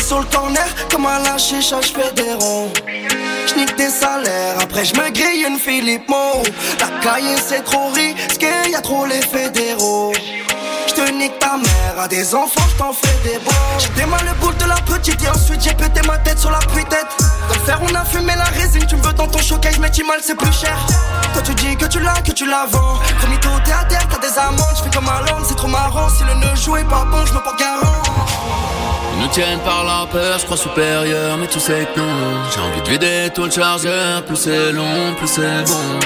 sur 0.00 0.18
le 0.18 0.24
comme 0.90 1.06
à 1.06 1.20
des 2.14 2.85
j'nique 3.46 3.76
des 3.76 3.88
salaires. 3.88 4.56
Après, 4.60 4.84
j'me 4.84 5.10
grille 5.10 5.44
une 5.48 5.58
Philippe 5.58 6.08
Mo. 6.08 6.42
La 6.80 6.88
caille, 7.00 7.36
c'est 7.46 7.64
trop 7.64 7.88
risqué, 7.90 8.48
y 8.70 8.74
a 8.74 8.80
trop 8.80 9.06
les 9.06 9.20
fédéraux. 9.20 10.12
J'te 10.86 11.10
nique 11.12 11.38
ta 11.38 11.56
mère, 11.58 12.00
à 12.02 12.08
des 12.08 12.34
enfants, 12.34 12.66
j't'en 12.78 12.92
fais 12.92 13.18
des 13.22 13.38
bons. 13.44 14.10
mal 14.10 14.20
le 14.24 14.32
boule 14.40 14.56
de 14.56 14.64
la 14.64 14.76
petite 14.76 15.20
et 15.22 15.28
ensuite 15.28 15.60
j'ai 15.62 15.74
pété 15.74 16.00
ma 16.06 16.16
tête 16.18 16.38
sur 16.38 16.50
la 16.50 16.58
puits-tête. 16.60 17.06
Dans 17.18 17.74
on 17.90 17.94
a 17.94 18.04
fumé 18.04 18.32
la 18.36 18.44
résine, 18.44 18.86
tu 18.86 18.96
me 18.96 19.02
veux 19.02 19.12
dans 19.12 19.26
ton 19.28 19.40
showcase, 19.40 19.78
mais 19.80 19.90
tu 19.90 20.04
mal, 20.04 20.18
c'est 20.22 20.36
plus 20.36 20.52
cher. 20.52 20.78
Toi, 21.32 21.42
tu 21.42 21.54
dis 21.54 21.76
que 21.76 21.84
tu 21.86 22.00
l'as, 22.00 22.14
que 22.24 22.32
tu 22.32 22.46
la 22.46 22.66
vends. 22.70 23.00
promis 23.20 23.38
tout, 23.40 23.48
t'es 23.64 23.72
à 23.72 23.84
terre, 23.84 24.08
t'as 24.08 24.26
des 24.26 24.38
amendes. 24.38 24.76
J'fais 24.78 24.90
comme 24.90 25.08
un 25.08 25.20
land, 25.22 25.44
c'est 25.46 25.56
trop 25.56 25.68
marrant. 25.68 26.08
Si 26.08 26.22
le 26.24 26.34
ne 26.50 26.56
joue 26.56 26.72
pas 26.88 27.04
bon, 27.10 27.24
j'me 27.26 27.38
porte 27.40 27.58
garant. 27.58 28.05
Ils 29.26 29.40
nous 29.40 29.44
tiennent 29.44 29.58
par 29.66 29.82
la 29.84 30.06
peur, 30.06 30.38
je 30.38 30.44
crois 30.44 30.56
supérieur, 30.56 31.36
mais 31.36 31.48
tu 31.48 31.58
sais 31.58 31.84
que 31.92 31.98
non. 31.98 32.06
J'ai 32.54 32.60
envie 32.60 32.80
de 32.80 32.88
vider 32.88 33.30
tout 33.34 33.42
le 33.44 33.50
chargeur, 33.50 34.22
plus 34.24 34.36
c'est 34.36 34.70
long, 34.70 35.14
plus 35.18 35.26
c'est 35.26 35.64
bon. 35.66 35.98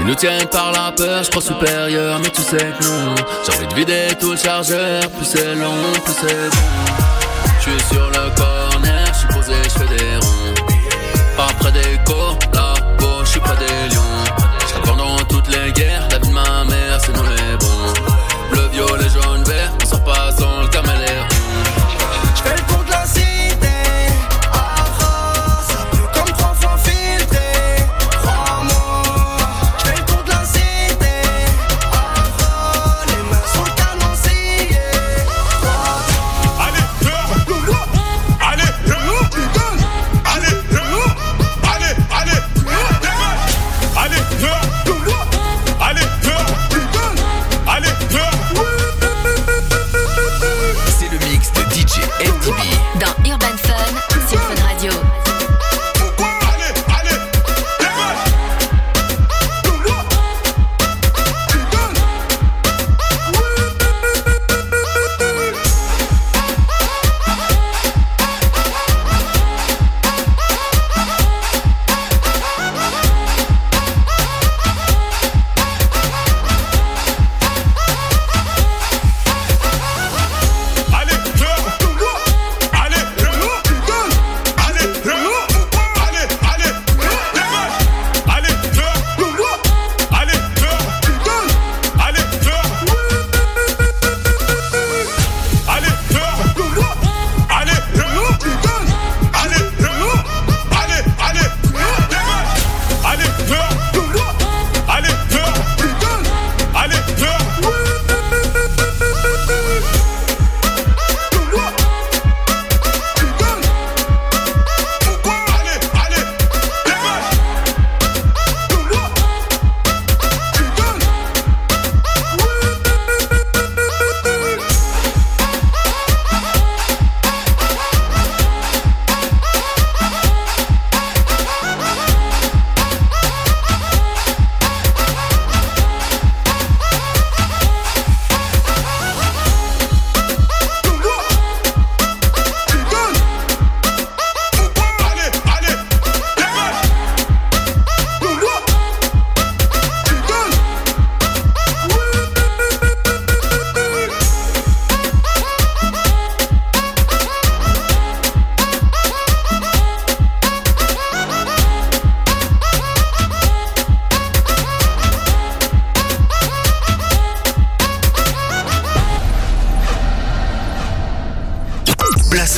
Ils 0.00 0.06
nous 0.06 0.14
tiennent 0.14 0.46
par 0.46 0.72
la 0.72 0.90
peur, 0.90 1.22
je 1.22 1.28
crois 1.30 1.42
supérieur, 1.42 2.18
mais 2.22 2.30
tu 2.30 2.40
sais 2.40 2.56
que 2.80 2.84
non. 2.88 3.14
J'ai 3.46 3.56
envie 3.56 3.66
de 3.66 3.74
vider 3.74 4.14
tout 4.18 4.30
le 4.30 4.38
chargeur, 4.38 5.02
plus 5.10 5.26
c'est 5.26 5.54
long, 5.54 5.82
plus 6.02 6.14
c'est 6.14 6.50
bon. 6.50 6.94
Tu 7.62 7.68
es 7.72 7.94
sur 7.94 8.06
le 8.06 8.36
corner, 8.36 9.06
je 9.12 9.18
suis 9.18 9.28
posé, 9.28 9.54
je 9.64 9.68
fais 9.78 9.96
des 9.96 10.16
ronds. 10.16 11.36
Pas 11.36 11.52
près 11.58 11.72
des 11.72 11.98
corps, 12.06 12.38
là, 12.54 12.72
je 13.24 13.28
suis 13.30 13.40
près 13.40 13.56
des 13.58 13.94
lions. 13.94 14.01
Fun 53.42 53.56
Fun 53.58 54.28
sur 54.28 54.38
Fun 54.40 54.54
Radio. 54.68 55.11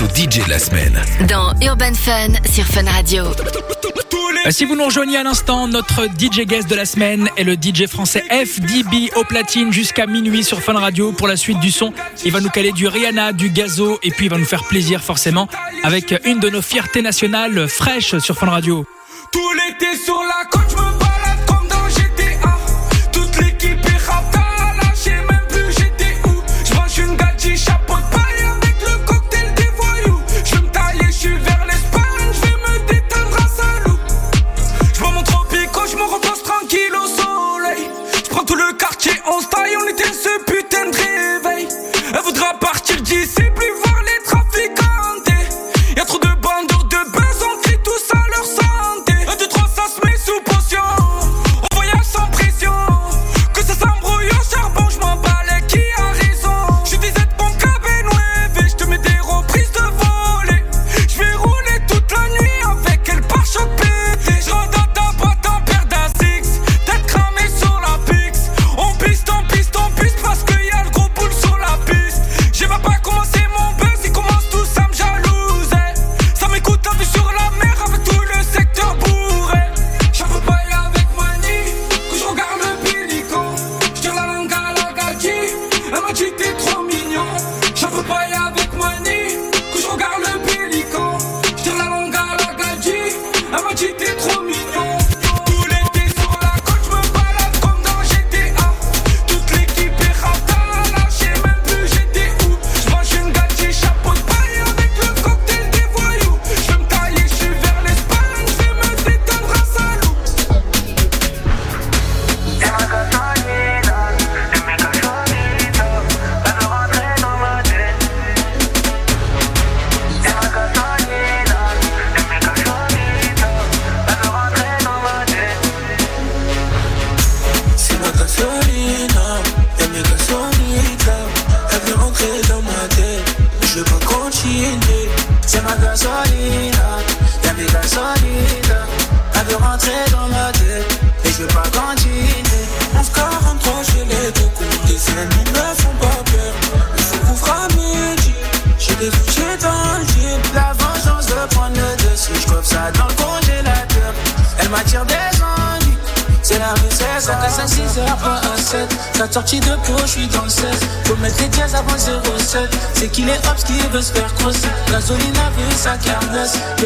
au 0.02 0.06
DJ 0.06 0.44
de 0.44 0.50
la 0.50 0.58
semaine. 0.58 0.98
Dans 1.28 1.52
Urban 1.62 1.92
Fun 1.94 2.32
sur 2.50 2.64
Fun 2.64 2.84
Radio. 2.90 3.26
Euh, 4.46 4.50
si 4.50 4.64
vous 4.64 4.74
nous 4.76 4.84
rejoignez 4.84 5.18
à 5.18 5.22
l'instant, 5.22 5.68
notre 5.68 6.04
DJ 6.06 6.40
guest 6.46 6.68
de 6.68 6.74
la 6.74 6.84
semaine 6.84 7.28
est 7.36 7.44
le 7.44 7.54
DJ 7.54 7.86
français 7.86 8.24
FDB 8.28 9.10
au 9.14 9.24
platine 9.24 9.72
jusqu'à 9.72 10.06
minuit 10.06 10.42
sur 10.42 10.60
Fun 10.62 10.74
Radio 10.74 11.12
pour 11.12 11.28
la 11.28 11.36
suite 11.36 11.60
du 11.60 11.70
son. 11.70 11.92
Il 12.24 12.32
va 12.32 12.40
nous 12.40 12.50
caler 12.50 12.72
du 12.72 12.88
Rihanna, 12.88 13.32
du 13.32 13.50
Gazo 13.50 13.98
et 14.02 14.10
puis 14.10 14.26
il 14.26 14.30
va 14.30 14.38
nous 14.38 14.44
faire 14.46 14.64
plaisir 14.64 15.00
forcément 15.00 15.48
avec 15.84 16.14
une 16.24 16.40
de 16.40 16.48
nos 16.50 16.62
fiertés 16.62 17.02
nationales 17.02 17.68
fraîches 17.68 18.18
sur 18.18 18.36
Fun 18.36 18.46
Radio. 18.48 18.84
Tout 19.30 19.38
l'été 19.52 19.96
sur 19.98 20.16
la 20.22 20.48
côte, 20.50 21.03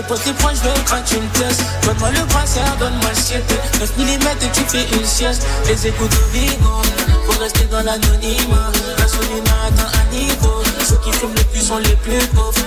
pour 0.08 0.18
tes 0.20 0.32
points, 0.32 0.54
je 0.54 0.66
veux 0.68 0.74
craquer 0.86 1.16
une 1.16 1.24
me 1.24 1.84
Donne-moi 1.86 2.10
le 2.12 2.24
brassard, 2.32 2.76
donne-moi 2.80 3.10
le 3.14 3.20
siècle. 3.20 3.54
9 3.78 3.92
mm 3.98 4.28
et 4.42 4.50
tu 4.56 4.60
fais 4.66 4.86
une 4.96 5.04
sieste. 5.06 5.46
Les 5.66 5.86
écoutes 5.86 6.10
au 6.16 7.26
pour 7.30 7.34
rester 7.42 7.64
dans 7.66 7.82
l'anonymat. 7.84 8.70
La 8.98 9.06
solina 9.06 9.56
atteint 9.68 9.92
un 10.00 10.12
niveau. 10.16 10.62
Ceux 10.88 10.96
qui 11.04 11.12
fument 11.12 11.34
le 11.36 11.44
plus 11.52 11.60
sont 11.60 11.76
les 11.78 11.94
plus 11.96 12.26
pauvres. 12.28 12.58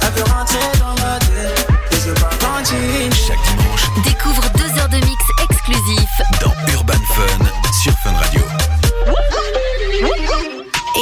Elle 0.00 0.10
veut 0.12 0.22
rentrer 0.32 0.64
dans 0.78 0.94
ma 1.02 1.18
tête, 1.18 1.68
je 1.92 2.08
je 2.08 2.10
pas 2.14 2.30
continuer. 2.42 3.10
Chaque 3.12 3.42
dimanche, 3.50 3.84
découvre 4.02 4.40
deux 4.56 4.80
heures 4.80 4.88
de 4.88 4.96
mix 4.96 5.20
exclusif 5.44 6.08
dans 6.40 6.54
Urban 6.72 6.94
Fun 7.14 7.44
sur 7.82 7.92
Fun 7.98 8.14
Radio. 8.14 8.40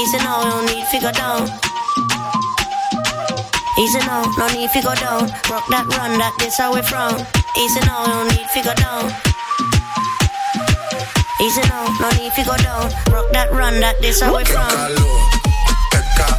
Easy 0.02 0.16
now, 0.18 0.42
no 0.50 0.62
need 0.66 0.84
figure 0.90 1.12
down. 1.12 1.46
Easy 3.78 3.98
now, 4.00 4.24
no 4.36 4.48
need 4.50 4.68
figure 4.70 4.96
down. 4.96 5.30
Rock 5.48 5.68
that, 5.70 5.84
run 5.96 6.18
that, 6.18 6.32
this 6.40 6.58
how 6.58 6.74
we 6.74 6.82
from. 6.82 7.14
Easy 7.56 7.78
now, 7.86 8.06
no 8.08 8.24
need 8.30 8.50
figure 8.50 8.74
down. 8.74 9.12
Easy 11.44 11.60
now, 11.68 11.84
no 12.00 12.08
need 12.16 12.32
you 12.38 12.44
go 12.46 12.56
down. 12.56 12.88
Rock 13.12 13.28
that, 13.36 13.52
run 13.52 13.78
that, 13.84 14.00
this 14.00 14.24
how 14.24 14.32
we 14.34 14.40
from. 14.48 14.64
discoteca, 14.64 16.32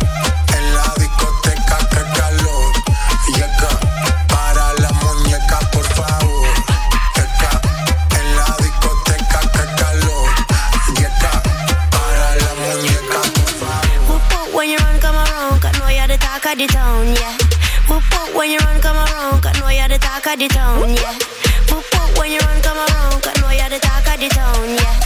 para 4.33 4.65
la 4.81 4.89
muñeca, 5.03 5.59
por 5.69 5.85
favor. 5.93 6.49
discoteca, 7.13 7.53
para 11.37 12.33
la 12.41 12.51
muñeca, 12.65 13.21
por 13.29 13.61
favor. 13.61 13.85
Whoop, 14.09 14.25
whoop, 14.33 14.57
when 14.57 14.69
you 14.73 14.77
run, 14.81 14.97
come 14.97 15.21
you're 15.93 16.09
the 16.09 16.17
talk 16.17 16.45
of 16.49 16.57
the 16.57 16.65
town, 16.65 17.05
yeah. 17.13 17.37
Whoop, 17.87 18.01
whoop, 18.09 18.33
when 18.33 18.49
you 18.49 18.57
run, 18.57 18.81
come 18.81 18.97
around, 18.97 19.37
cause 19.45 19.53
know 19.61 19.69
you're 19.69 19.87
the 19.87 19.99
talk 20.01 20.25
of 20.25 20.39
the 20.39 20.47
town, 20.49 20.89
yeah. 20.97 21.13
Whoop, 21.69 21.85
whoop, 21.93 22.17
when 22.17 22.31
you 22.33 22.39
run, 22.41 22.59
come 22.65 22.79
around 22.81 23.14
the 23.81 23.81
talk 23.87 24.13
of 24.15 24.19
the 24.19 24.29
town, 24.29 24.67
yeah. 24.69 24.99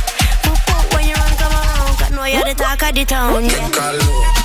Poop, 0.43 0.59
poop, 0.67 0.93
when 0.93 1.05
you 1.07 1.15
run, 1.15 1.33
come 1.37 1.53
around, 1.53 1.97
cause 1.99 2.11
know 2.11 2.25
you're 2.25 2.43
the 2.43 2.53
talk 2.55 2.81
of 2.83 2.95
the 2.95 3.05
town, 3.05 3.45
yeah. 3.45 4.38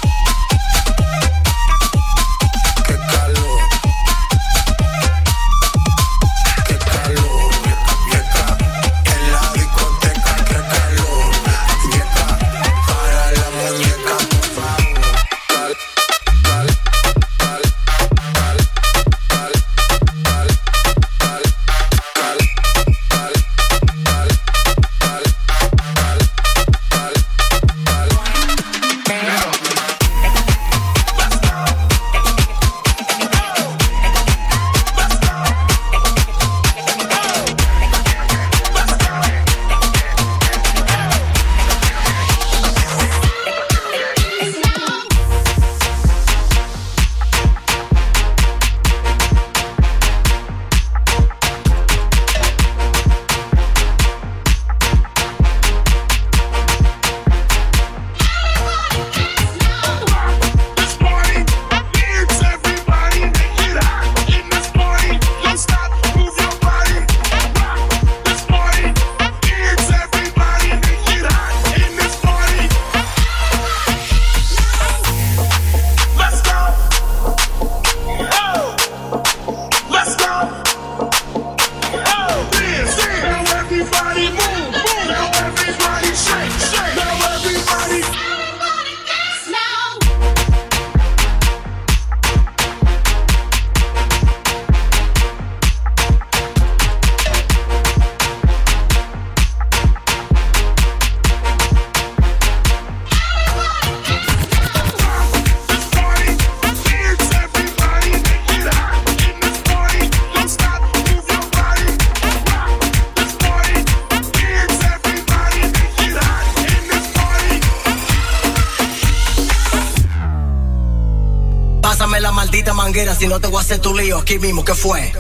Si 123.25 123.29
no 123.31 123.41
te 123.41 123.47
voy 123.49 123.57
a 123.57 123.61
hacer 123.63 123.79
tu 123.79 123.97
lío 123.97 124.19
aquí 124.19 124.39
mismo, 124.39 124.63
¿qué 124.67 124.75
fue? 124.75 125.11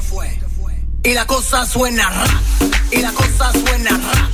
Y 1.03 1.15
la 1.15 1.27
cosa 1.27 1.65
suena 1.65 2.11
ra, 2.11 2.43
y 2.91 3.01
la 3.01 3.11
cosa 3.13 3.51
suena 3.53 3.91
ra. 3.97 4.29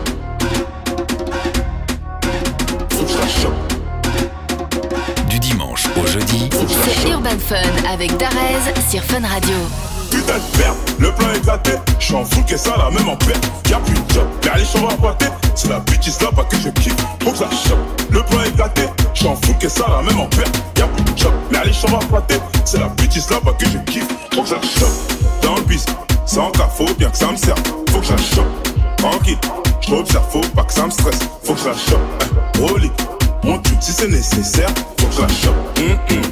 Faut 2.90 3.08
la 3.18 3.26
chante. 3.28 3.70
Du 5.28 5.38
dimanche 5.40 5.84
au 6.02 6.06
jeudi. 6.06 6.40
C'est 7.02 7.08
Urban 7.10 7.38
Fun 7.48 7.74
avec 7.92 8.10
Darez 8.16 8.62
sur 8.90 9.02
Fun 9.04 9.22
Radio. 9.28 9.54
Le 10.98 11.10
plan 11.12 11.32
est 11.34 11.44
gâté, 11.44 11.72
j'en 11.98 12.24
fous 12.24 12.44
que 12.44 12.56
ça 12.56 12.76
la 12.76 12.90
même 12.96 13.08
en 13.08 13.16
perte. 13.16 13.44
Y'a 13.68 13.78
plus 13.78 13.94
de 13.94 14.14
job, 14.14 14.26
mais 14.44 14.50
allez, 14.50 14.64
chambre 14.64 14.90
à 14.90 14.94
pâté. 15.12 15.26
C'est 15.54 15.68
la 15.68 15.80
bêtise 15.80 16.20
là 16.20 16.28
pas 16.34 16.44
que 16.44 16.56
je 16.58 16.68
kiffe, 16.68 16.94
faut 17.24 17.32
que 17.32 17.38
ça 17.38 17.48
chope. 17.50 17.78
Le 18.10 18.22
plan 18.22 18.42
est 18.42 18.56
gâté, 18.56 18.82
j'en 19.14 19.34
fous 19.34 19.54
que 19.60 19.68
ça 19.68 19.84
la 19.88 20.02
même 20.02 20.20
en 20.20 20.26
perte. 20.26 20.56
Y'a 20.78 20.86
plus 20.86 21.02
de 21.12 21.18
job, 21.18 21.32
mais 21.50 21.58
allez, 21.58 21.72
chambre 21.72 21.96
à 22.00 22.04
pâté. 22.20 22.36
C'est 22.64 22.78
la 22.78 22.86
bêtise 22.88 23.28
là 23.30 23.40
pas 23.44 23.52
que 23.52 23.66
je 23.66 23.78
kiffe, 23.90 24.06
faut 24.34 24.42
que 24.42 24.48
ça 24.48 24.56
chope. 24.62 25.42
Dans 25.42 25.56
le 25.56 25.62
bis, 25.62 25.84
sans 26.26 26.50
ta 26.52 26.66
faut 26.68 26.88
bien 26.98 27.10
que 27.10 27.18
ça 27.18 27.30
me 27.32 27.36
serve, 27.36 27.58
faut 27.90 27.98
que 28.00 28.06
ça 28.06 28.16
chope. 28.16 28.98
Tranquille, 28.98 29.38
je 29.80 30.48
pas 30.54 30.62
que 30.62 30.72
ça 30.72 30.86
me 30.86 30.90
stresse, 30.90 31.18
faut 31.42 31.54
que 31.54 31.60
ça 31.60 31.72
chope. 31.72 32.02
Hein. 32.22 33.04
mon 33.42 33.58
truc 33.58 33.76
si 33.80 33.90
c'est 33.92 34.08
nécessaire, 34.08 34.68
faut 35.00 35.08
que 35.08 35.14
ça 35.14 35.26
chope. 35.28 35.78
Hum, 35.78 36.16
hum. 36.16 36.22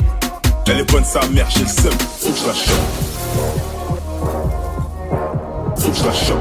Elle 0.66 0.80
est 0.80 0.84
bonne 0.92 1.04
sa 1.04 1.20
mère, 1.32 1.48
j'ai 1.50 1.62
le 1.62 1.66
faut 1.66 2.30
que 2.30 2.36
je 2.38 2.44
chope. 2.68 3.09
Faut 5.80 5.90
que 5.90 5.96
je 5.96 6.04
la 6.04 6.12
chope. 6.12 6.36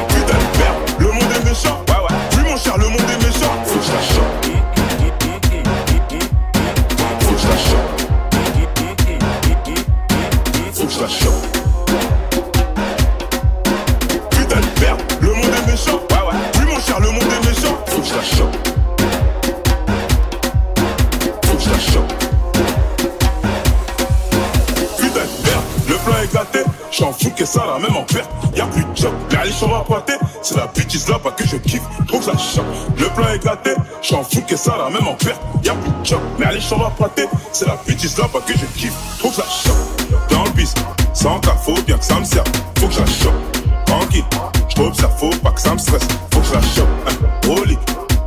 Putain 0.09 0.39
de 0.97 1.03
le 1.03 1.13
monde 1.13 1.23
est 1.41 1.49
méchant. 1.49 1.85
Ouais, 1.89 1.95
ouais. 1.95 2.17
Plus 2.31 2.45
mon 2.45 2.57
cher, 2.57 2.79
le 2.79 2.85
monde 2.89 3.01
est 3.11 3.27
méchant. 3.27 3.53
Faut 3.65 3.79
que 3.81 3.85
je 3.85 3.91
la 3.93 4.01
chope. 4.45 4.50
que 27.41 27.47
ça 27.47 27.65
la 27.65 27.79
même 27.79 27.97
en 27.97 28.03
perte, 28.03 28.29
y'a 28.55 28.67
plus 28.67 28.83
de 28.83 28.95
job. 28.95 29.15
La 29.31 29.47
liche 29.47 29.63
va 29.63 29.81
pointer, 29.81 30.13
c'est 30.43 30.59
la 30.59 30.67
bêtise 30.67 31.09
là 31.09 31.19
pas 31.19 31.31
que 31.31 31.47
je 31.47 31.57
kiffe, 31.57 31.81
trouve 32.07 32.21
la 32.27 32.37
choc. 32.37 32.63
Le 32.99 33.07
plan 33.15 33.33
éclaté, 33.33 33.71
j'en 34.03 34.23
fous 34.23 34.43
que 34.47 34.57
ça 34.57 34.77
la 34.77 34.91
même 34.91 35.09
en 35.09 35.15
perte, 35.15 35.41
y'a 35.65 35.73
plus 35.73 35.89
de 35.91 36.05
job. 36.05 36.21
La 36.39 36.53
liche 36.53 36.69
va 36.69 36.91
pointer, 36.91 37.27
c'est 37.51 37.67
la 37.67 37.79
bêtise 37.87 38.19
là 38.19 38.29
pas 38.31 38.41
que 38.41 38.53
je 38.53 38.67
kiffe, 38.79 38.93
trouve 39.19 39.35
la 39.39 39.45
choc. 39.45 40.29
Dans 40.29 40.45
le 40.45 40.51
bis, 40.51 40.75
sans 41.15 41.41
ta 41.41 41.53
faute, 41.55 41.83
bien 41.87 41.97
que 41.97 42.05
ça 42.05 42.21
me 42.21 42.25
serve, 42.27 42.45
faut 42.79 42.89
que 42.89 42.93
je 42.93 43.01
la 43.01 43.07
choque. 43.07 43.87
Tranquille, 43.87 44.25
ça 45.01 45.09
faut 45.09 45.31
pas 45.43 45.53
que 45.53 45.61
ça 45.63 45.73
me 45.73 45.79
stresse, 45.79 46.07
faut 46.35 46.41
que 46.41 46.47
je 46.47 46.53
la 46.53 46.61
choque. 46.61 46.89
Hein, 47.09 47.59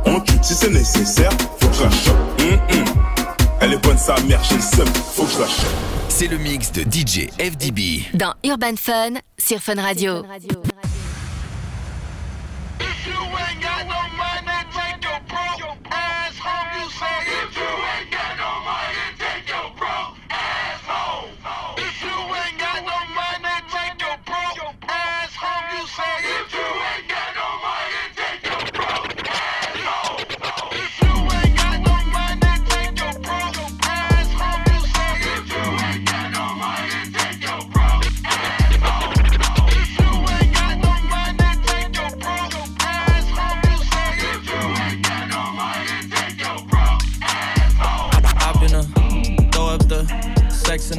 on 0.06 0.18
tue 0.18 0.38
si 0.42 0.54
c'est 0.56 0.70
nécessaire, 0.70 1.30
faut 1.60 1.68
que 1.68 1.74
je 1.74 1.82
la 1.84 1.88
hum, 1.88 2.60
hum. 2.68 3.13
C'est 6.08 6.28
le 6.28 6.38
mix 6.38 6.70
de 6.70 6.82
DJ 6.82 7.26
FDB. 7.38 8.04
Dans 8.14 8.34
Urban 8.44 8.76
Fun, 8.76 9.14
Sur 9.36 9.58
Fun 9.58 9.82
Radio. 9.82 10.22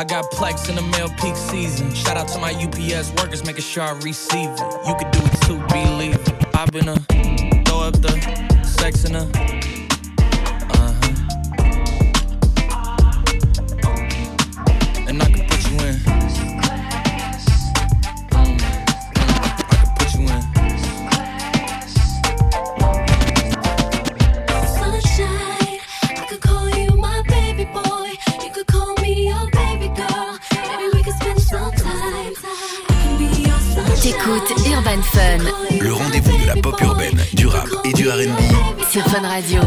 I 0.00 0.04
got 0.04 0.30
plex 0.30 0.70
in 0.70 0.76
the 0.76 0.80
mail 0.96 1.10
peak 1.10 1.36
season. 1.36 1.92
Shout 1.94 2.16
out 2.16 2.26
to 2.28 2.38
my 2.38 2.54
UPS 2.54 3.12
workers, 3.20 3.44
making 3.44 3.64
sure 3.64 3.82
I 3.82 3.92
receive 3.98 4.48
it. 4.48 4.88
You 4.88 4.94
could 4.94 5.10
do 5.10 5.18
it 5.22 5.42
too, 5.42 5.58
believe 5.68 6.14
it. 6.14 6.56
I've 6.56 6.70
been 6.70 6.88
a 6.88 6.96
throw 7.70 7.80
up 7.80 7.92
the 8.00 8.62
sex 8.64 9.04
in 9.04 9.14
a 9.14 9.59
Le 35.80 35.92
rendez-vous 35.92 36.36
de 36.42 36.46
la 36.46 36.54
pop 36.56 36.80
urbaine, 36.80 37.18
du 37.32 37.46
rap 37.48 37.66
et 37.84 37.92
du 37.92 38.08
RB. 38.08 38.28
Sur 38.90 39.02
Fun 39.06 39.22
Radio. 39.26 39.58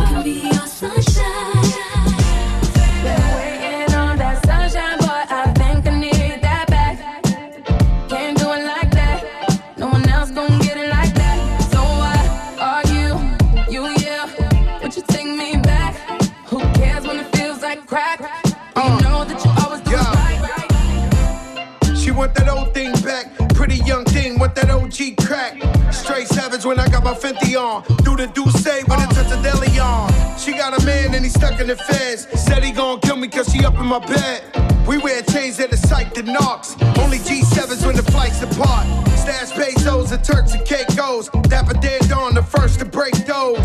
the 31.67 31.75
feds. 31.77 32.27
Said 32.39 32.63
he 32.63 32.71
gon' 32.71 32.99
kill 32.99 33.15
me 33.15 33.27
cause 33.27 33.47
she 33.51 33.65
up 33.65 33.75
in 33.75 33.85
my 33.85 33.99
bed. 33.99 34.43
We 34.87 34.97
wear 34.97 35.21
chains 35.21 35.57
that 35.57 35.71
are 35.71 35.77
psyched 35.77 36.13
to 36.15 36.23
knocks. 36.23 36.75
Only 36.99 37.19
G7s 37.19 37.85
when 37.85 37.95
the 37.95 38.03
flights 38.03 38.41
apart. 38.41 38.85
Stash 39.17 39.51
pesos 39.53 40.11
and 40.11 40.23
Turks 40.23 40.53
and 40.53 40.65
Caicos. 40.65 41.29
Dapper 41.43 41.75
dead 41.75 42.11
on 42.11 42.33
the 42.33 42.43
first 42.43 42.79
to 42.79 42.85
break 42.85 43.13
those. 43.25 43.57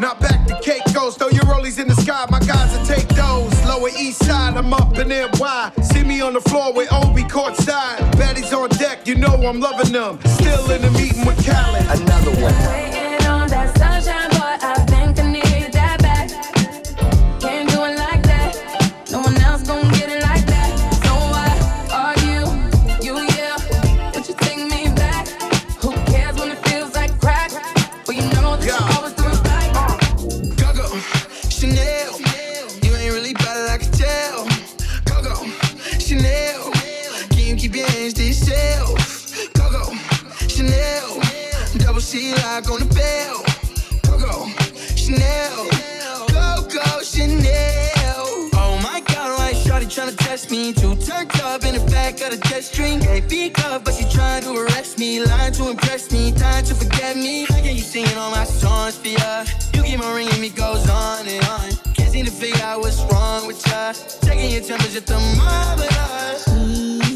Not 0.00 0.20
back 0.20 0.46
to 0.46 0.58
Caicos, 0.62 1.16
though 1.16 1.28
your 1.28 1.42
rollies 1.44 1.78
in 1.78 1.86
the 1.86 1.94
sky, 1.94 2.26
my 2.30 2.40
guys 2.40 2.76
will 2.76 2.84
take 2.86 3.06
those. 3.08 3.52
Lower 3.64 3.88
east 3.90 4.24
side, 4.24 4.56
I'm 4.56 4.72
up 4.72 4.96
in 4.98 5.08
NY. 5.08 5.72
See 5.82 6.02
me 6.04 6.20
on 6.22 6.32
the 6.32 6.40
floor 6.40 6.72
with 6.72 6.88
Obi 6.92 7.22
courtside. 7.24 7.98
Baddies 8.14 8.56
on 8.56 8.70
deck, 8.70 9.06
you 9.06 9.14
know 9.16 9.34
I'm 9.46 9.60
loving 9.60 9.92
them. 9.92 10.18
Still 10.24 10.70
in 10.70 10.80
the 10.82 10.90
meeting 10.92 11.26
with 11.26 11.42
Cali. 11.44 11.80
Another 11.88 12.30
one. 12.42 13.01
I 52.12 52.14
got 52.14 52.34
a 52.34 52.40
jet 52.50 52.62
stream. 52.62 53.00
Baby 53.00 53.48
glove, 53.48 53.84
but 53.84 53.94
she 53.94 54.04
trying 54.04 54.42
to 54.42 54.54
arrest 54.54 54.98
me. 54.98 55.24
Lying 55.24 55.52
to 55.54 55.70
impress 55.70 56.12
me, 56.12 56.30
time 56.32 56.62
to 56.66 56.74
forget 56.74 57.16
me. 57.16 57.46
How 57.46 57.54
can 57.56 57.74
you 57.74 57.80
singing 57.80 58.16
all 58.18 58.30
my 58.30 58.44
songs 58.44 58.98
for 58.98 59.08
ya? 59.08 59.46
You 59.72 59.82
keep 59.82 60.00
on 60.00 60.14
ringing 60.14 60.38
me, 60.38 60.50
goes 60.50 60.88
on 60.90 61.26
and 61.26 61.42
on. 61.46 61.70
Can't 61.94 62.10
seem 62.10 62.26
to 62.26 62.30
figure 62.30 62.62
out 62.62 62.80
what's 62.80 63.00
wrong 63.10 63.46
with 63.46 63.66
ya. 63.66 63.94
Taking 64.20 64.50
your 64.50 64.60
temperature 64.62 65.00
thermometer. 65.00 66.36
Mm. 66.50 67.11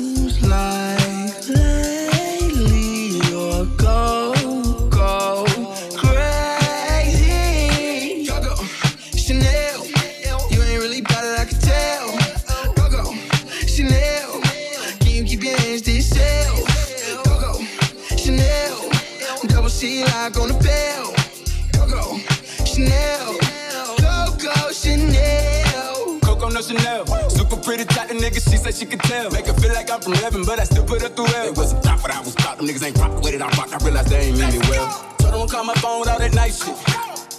She 28.56 28.62
said 28.62 28.74
she 28.74 28.86
could 28.86 29.00
tell. 29.00 29.30
Make 29.32 29.46
her 29.48 29.52
feel 29.52 29.74
like 29.74 29.90
I'm 29.90 30.00
from 30.00 30.14
heaven, 30.14 30.42
but 30.46 30.58
I 30.58 30.64
still 30.64 30.82
put 30.86 31.02
her 31.02 31.10
through 31.10 31.26
hell. 31.26 31.44
It 31.46 31.58
wasn't 31.58 31.82
top, 31.84 32.00
but 32.00 32.10
I 32.10 32.20
was 32.20 32.34
top. 32.36 32.56
Them 32.56 32.66
niggas 32.66 32.82
ain't 32.86 32.96
rock 32.96 33.12
the 33.14 33.20
way 33.20 33.36
that 33.36 33.42
I 33.42 33.50
rock. 33.54 33.68
I 33.70 33.84
realized 33.84 34.08
they 34.08 34.32
ain't 34.32 34.38
mean 34.38 34.48
me 34.48 34.60
well. 34.70 34.88
Told 35.18 35.34
them 35.34 35.46
to 35.46 35.54
call 35.54 35.64
my 35.66 35.74
phone 35.74 36.00
with 36.00 36.08
all 36.08 36.18
that 36.18 36.32
nice 36.32 36.64
shit. 36.64 36.74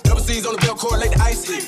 Double 0.04 0.22
C's 0.22 0.46
on 0.46 0.54
the 0.54 0.62
bell 0.62 0.76
correlate 0.76 1.12
the 1.14 1.20
ice 1.20 1.44
hit. 1.50 1.66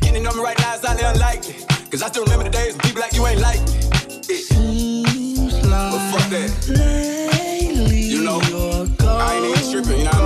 Getting 0.00 0.26
on 0.26 0.36
me 0.36 0.42
right 0.42 0.58
now 0.58 0.74
is 0.74 0.84
highly 0.84 1.02
unlikely. 1.04 1.54
Cause 1.88 2.02
I 2.02 2.08
still 2.08 2.24
remember 2.24 2.42
the 2.50 2.50
days 2.50 2.72
when 2.74 2.80
people 2.80 3.00
like 3.00 3.12
you 3.14 3.24
ain't 3.28 3.38
like 3.40 3.62
me. 3.62 4.22
Seems 4.34 5.54
like 5.70 5.92
but 5.94 6.10
fuck 6.10 6.28
that. 6.34 6.50
Lately 6.66 8.00
you 8.00 8.24
know, 8.24 8.42
I 9.06 9.34
ain't 9.36 9.54
even 9.56 9.70
tripping, 9.84 9.98
you 10.00 10.04
know. 10.10 10.19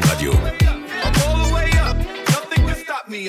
Fun 0.00 0.10
Radio. 0.10 0.32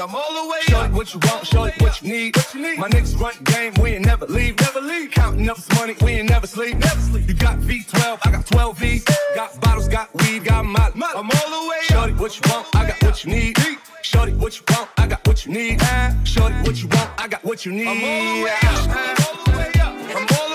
I'm 0.05 0.15
all 0.15 0.43
the 0.45 0.49
way 0.49 0.59
Show 0.61 0.81
it 0.83 0.91
what 0.91 1.13
you 1.13 1.19
want, 1.23 1.45
show 1.45 1.63
it 1.65 1.79
what 1.81 2.01
you 2.01 2.11
need. 2.11 2.35
What 2.35 2.53
you 2.55 2.61
need. 2.61 2.79
My 2.79 2.87
next 2.87 3.15
run 3.15 3.33
game, 3.43 3.73
we 3.81 3.91
ain't 3.91 4.05
never 4.05 4.25
leave, 4.27 4.59
never 4.61 4.79
leave. 4.81 5.11
Counting 5.11 5.47
up 5.49 5.57
this 5.57 5.69
money, 5.77 5.95
we 6.01 6.13
ain't 6.13 6.29
never 6.29 6.47
sleep, 6.47 6.77
never 6.77 6.99
sleep. 7.01 7.27
You 7.27 7.33
got 7.35 7.59
V12, 7.59 8.19
I 8.25 8.31
got 8.31 8.45
12 8.47 8.77
V. 8.79 9.01
Got 9.35 9.61
bottles, 9.61 9.87
got 9.89 10.09
weed, 10.21 10.43
got 10.45 10.65
my. 10.65 10.91
I'm 10.95 11.29
all 11.29 11.61
the 11.61 11.67
way 11.69 11.77
Show 11.83 12.03
it 12.03 12.15
what 12.17 12.35
you 12.35 12.51
want, 12.51 12.67
I 12.75 12.87
got 12.87 13.03
what 13.03 13.25
you 13.25 13.31
need. 13.33 13.55
Shorty, 14.01 14.33
what 14.33 14.57
you 14.57 14.63
want? 14.73 14.89
I 14.97 15.07
got 15.07 15.27
what 15.27 15.45
you 15.45 15.51
need. 15.51 15.81
Shorty, 16.23 16.55
what 16.61 16.81
you 16.81 16.87
want? 16.87 17.09
I 17.19 17.27
got 17.27 17.43
what 17.43 17.65
you 17.65 17.71
need. 17.71 17.87
I'm 17.87 18.03
all 18.03 18.35
the 18.35 18.43
way 18.43 18.51
up. 18.51 18.61
I'm 18.65 19.17
all 19.25 19.51
the 19.51 19.57
way 20.37 20.45
up. 20.45 20.50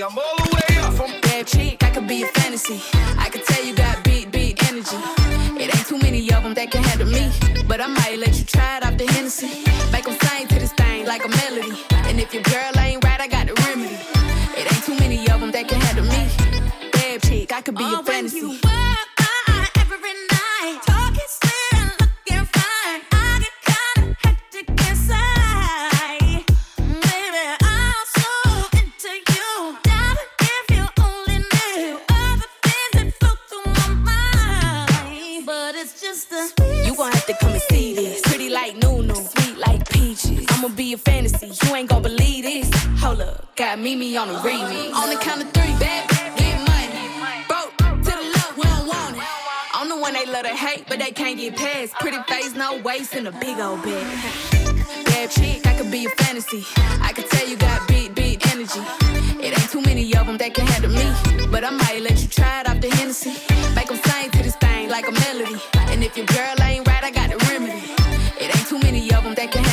me, 0.00 0.04
I'm 0.04 0.18
all 0.18 0.36
the 0.36 0.56
way 0.56 0.78
up. 0.80 0.94
From 0.94 1.10
that 1.22 1.46
cheek, 1.46 1.82
I 1.84 1.90
could 1.90 2.06
be 2.06 2.22
a 2.22 2.26
fantasy. 2.28 2.80
I 3.18 3.28
could 3.30 3.44
tell 3.44 3.64
you 3.64 3.74
got 3.74 4.02
beat, 4.04 4.30
beat 4.32 4.56
energy. 4.70 4.96
It 5.62 5.68
ain't 5.74 5.86
too 5.86 5.98
many 5.98 6.20
of 6.32 6.42
them 6.42 6.54
that 6.54 6.70
can 6.70 6.82
handle 6.82 7.08
me. 7.08 7.30
But 7.68 7.80
I 7.80 7.86
might 7.86 8.18
let 8.18 8.36
you 8.38 8.44
try 8.44 8.78
it 8.78 8.84
off 8.86 8.96
the 8.96 9.06
Hennessy. 9.12 9.46
Make 9.92 10.04
them 10.04 10.16
sing 10.18 10.46
to 10.48 10.58
this 10.58 10.72
thing 10.72 11.04
like 11.06 11.24
a 11.24 11.28
melody. 11.28 11.76
And 12.08 12.18
if 12.20 12.32
your 12.32 12.42
girl 12.44 12.72
ain't 12.78 13.02
right, 13.04 13.20
I 13.20 13.28
got 13.28 13.46
the 13.46 13.54
remedy. 13.66 13.96
It 14.56 14.64
ain't 14.72 14.84
too 14.84 14.96
many 14.98 15.18
of 15.30 15.40
them 15.40 15.50
that 15.52 15.68
can 15.68 15.80
handle 15.80 16.04
me. 16.04 16.24
Bad 16.92 17.22
chick, 17.22 17.52
I 17.52 17.60
could 17.60 17.76
be 17.76 17.84
oh, 17.84 18.00
a 18.00 18.02
fantasy. 18.04 18.58
be 40.80 40.94
a 40.94 40.96
fantasy. 40.96 41.50
You 41.66 41.76
ain't 41.76 41.90
gon' 41.90 42.00
believe 42.00 42.44
this. 42.48 42.70
Hold 43.04 43.20
up, 43.20 43.54
got 43.54 43.78
Mimi 43.78 44.16
on 44.16 44.28
the 44.28 44.34
remix. 44.46 44.94
On 44.94 45.10
the 45.10 45.16
count 45.16 45.42
of 45.42 45.50
three, 45.52 45.74
bad 45.84 46.08
get 46.40 46.56
money. 46.56 47.44
Broke 47.52 47.76
to 48.06 48.10
the 48.18 48.24
love, 48.34 48.52
we 48.56 48.62
don't 48.62 48.86
want 48.88 49.14
it. 49.14 49.22
I'm 49.78 49.90
the 49.90 49.98
one 50.04 50.14
they 50.14 50.24
love 50.24 50.44
to 50.44 50.56
hate, 50.66 50.84
but 50.88 50.98
they 50.98 51.10
can't 51.10 51.36
get 51.36 51.54
past. 51.54 51.92
Pretty 52.02 52.16
face, 52.32 52.54
no 52.54 52.78
waist, 52.78 53.12
and 53.14 53.28
a 53.28 53.32
big 53.44 53.58
old 53.58 53.82
bag. 53.82 54.06
Bad 55.10 55.30
chick, 55.32 55.66
I 55.70 55.74
could 55.78 55.90
be 55.90 56.06
a 56.06 56.10
fantasy. 56.22 56.62
I 57.08 57.12
could 57.14 57.28
tell 57.28 57.46
you 57.46 57.58
got 57.58 57.86
big, 57.86 58.14
big 58.14 58.38
energy. 58.46 58.80
It 59.46 59.50
ain't 59.60 59.70
too 59.70 59.82
many 59.82 60.04
of 60.16 60.24
them 60.26 60.38
that 60.38 60.54
can 60.54 60.66
handle 60.66 60.92
me. 61.00 61.06
But 61.52 61.62
I 61.62 61.70
might 61.82 62.00
let 62.00 62.16
you 62.22 62.28
try 62.38 62.52
it 62.62 62.66
off 62.70 62.80
the 62.80 62.88
Hennessy. 62.96 63.34
Make 63.76 63.88
them 63.88 63.98
sing 64.08 64.30
to 64.30 64.40
this 64.46 64.56
thing 64.64 64.88
like 64.88 65.06
a 65.06 65.12
melody. 65.24 65.56
And 65.92 66.02
if 66.02 66.16
your 66.16 66.24
girl 66.36 66.54
ain't 66.62 66.86
right, 66.88 67.04
I 67.04 67.10
got 67.10 67.28
the 67.32 67.36
remedy. 67.50 67.82
It 68.42 68.48
ain't 68.56 68.66
too 68.72 68.78
many 68.86 69.02
of 69.12 69.22
them 69.24 69.34
that 69.34 69.52
can 69.52 69.64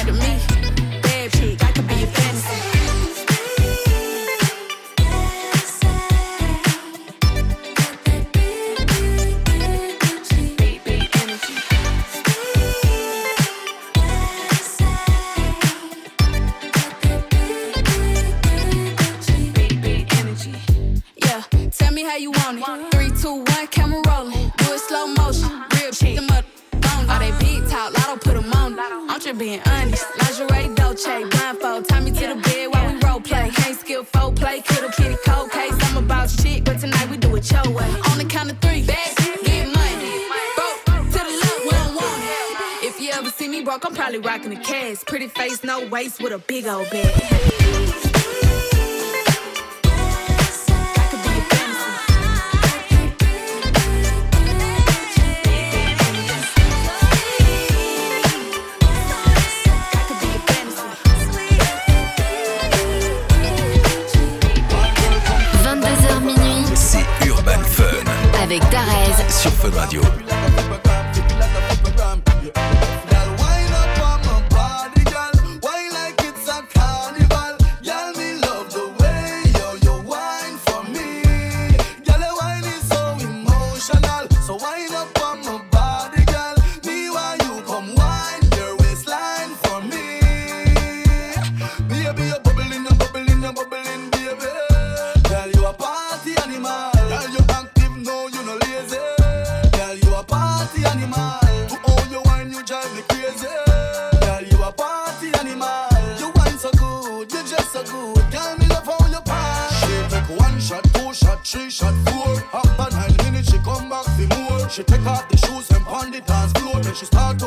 cash. 44.57 45.03
Pretty 45.05 45.27
face, 45.27 45.63
no 45.63 45.85
waist 45.87 46.21
with 46.21 46.33
a 46.33 46.39
big 46.39 46.67
old 46.67 46.89
bag. 46.89 47.86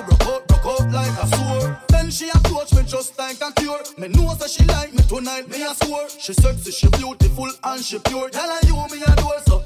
to 0.09 0.17
broke 0.17 0.31
out, 0.33 0.49
broke 0.49 0.67
out 0.67 0.91
like 0.91 1.19
a 1.23 1.27
sore. 1.37 1.79
Then 1.89 2.11
she 2.11 2.29
approached 2.31 2.75
me 2.75 2.83
just 2.85 3.19
like 3.19 3.41
a 3.41 3.53
cure. 3.53 3.81
Me 3.99 4.09
know 4.09 4.35
that 4.35 4.51
she 4.51 4.65
like 4.65 4.93
me 4.95 5.03
tonight, 5.05 5.49
me 5.49 5.63
a 5.65 5.75
swore. 5.85 6.09
She 6.09 6.33
sexy, 6.35 6.71
she 6.71 6.89
beautiful, 6.91 7.51
and 7.65 7.85
she 7.85 7.99
pure. 7.99 8.29
Tell 8.31 8.49
her 8.49 8.67
you 8.67 8.77
me 8.95 9.03
a 9.07 9.17
door, 9.17 9.35
so 9.47 9.63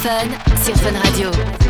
Fun 0.00 0.28
sur 0.64 0.76
Fun 0.76 0.94
Radio. 1.02 1.67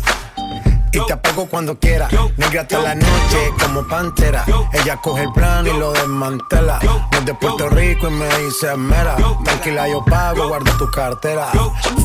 Y 0.91 0.99
te 1.05 1.13
apago 1.13 1.47
cuando 1.47 1.79
quiera, 1.79 2.07
negra 2.37 2.61
hasta 2.63 2.79
la 2.81 2.95
noche 2.95 3.53
como 3.61 3.87
pantera. 3.87 4.43
Ella 4.73 4.97
coge 4.97 5.23
el 5.23 5.31
plan 5.31 5.65
y 5.65 5.69
lo 5.71 5.93
desmantela. 5.93 6.79
No 6.83 7.09
de 7.23 7.33
Puerto 7.33 7.69
Rico 7.69 8.09
y 8.09 8.11
me 8.11 8.27
dice 8.39 8.75
mera. 8.75 9.15
Tranquila, 9.45 9.87
yo 9.87 10.03
pago, 10.03 10.49
guardo 10.49 10.71
tu 10.73 10.91
cartera. 10.91 11.47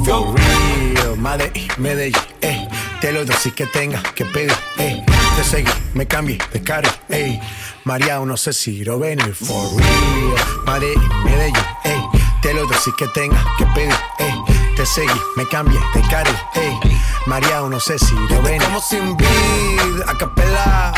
For 0.05 0.35
real, 0.37 1.19
madre 1.19 1.51
eh, 1.57 1.67
Medellín, 1.79 2.23
eh. 2.43 2.69
Te 3.01 3.13
lo 3.13 3.25
doy 3.25 3.37
si 3.41 3.51
que 3.51 3.67
tenga 3.67 4.01
que 4.15 4.25
pedir, 4.25 4.53
eh. 4.79 5.05
Te 5.37 5.43
seguí, 5.45 5.71
me 5.95 6.07
cambie, 6.07 6.39
te 6.53 6.63
cara, 6.63 6.89
ey. 7.09 7.41
María, 7.89 8.19
no 8.19 8.37
sé 8.37 8.53
si 8.53 8.85
lo 8.85 8.99
ven 8.99 9.19
el 9.19 9.35
for 9.35 9.75
real. 9.75 10.35
Madre, 10.67 10.93
Medellín, 11.25 11.55
ey. 11.85 11.99
Te 12.43 12.53
lo 12.53 12.67
decís 12.67 12.93
que 12.99 13.09
tenga 13.15 13.43
que 13.57 13.65
pedir, 13.69 13.95
ey. 14.19 14.35
Te 14.77 14.85
seguí, 14.85 15.21
me 15.37 15.49
cambié 15.49 15.81
te 15.95 16.03
cari, 16.03 16.31
ey. 16.53 16.79
María, 17.25 17.63
no 17.63 17.81
sé 17.81 17.99
si 17.99 18.15
lo 18.29 18.43
ven. 18.43 18.61
Como 18.61 18.83
sin 18.83 19.17
vida, 19.17 20.05
a 20.07 20.19
capela. 20.19 20.93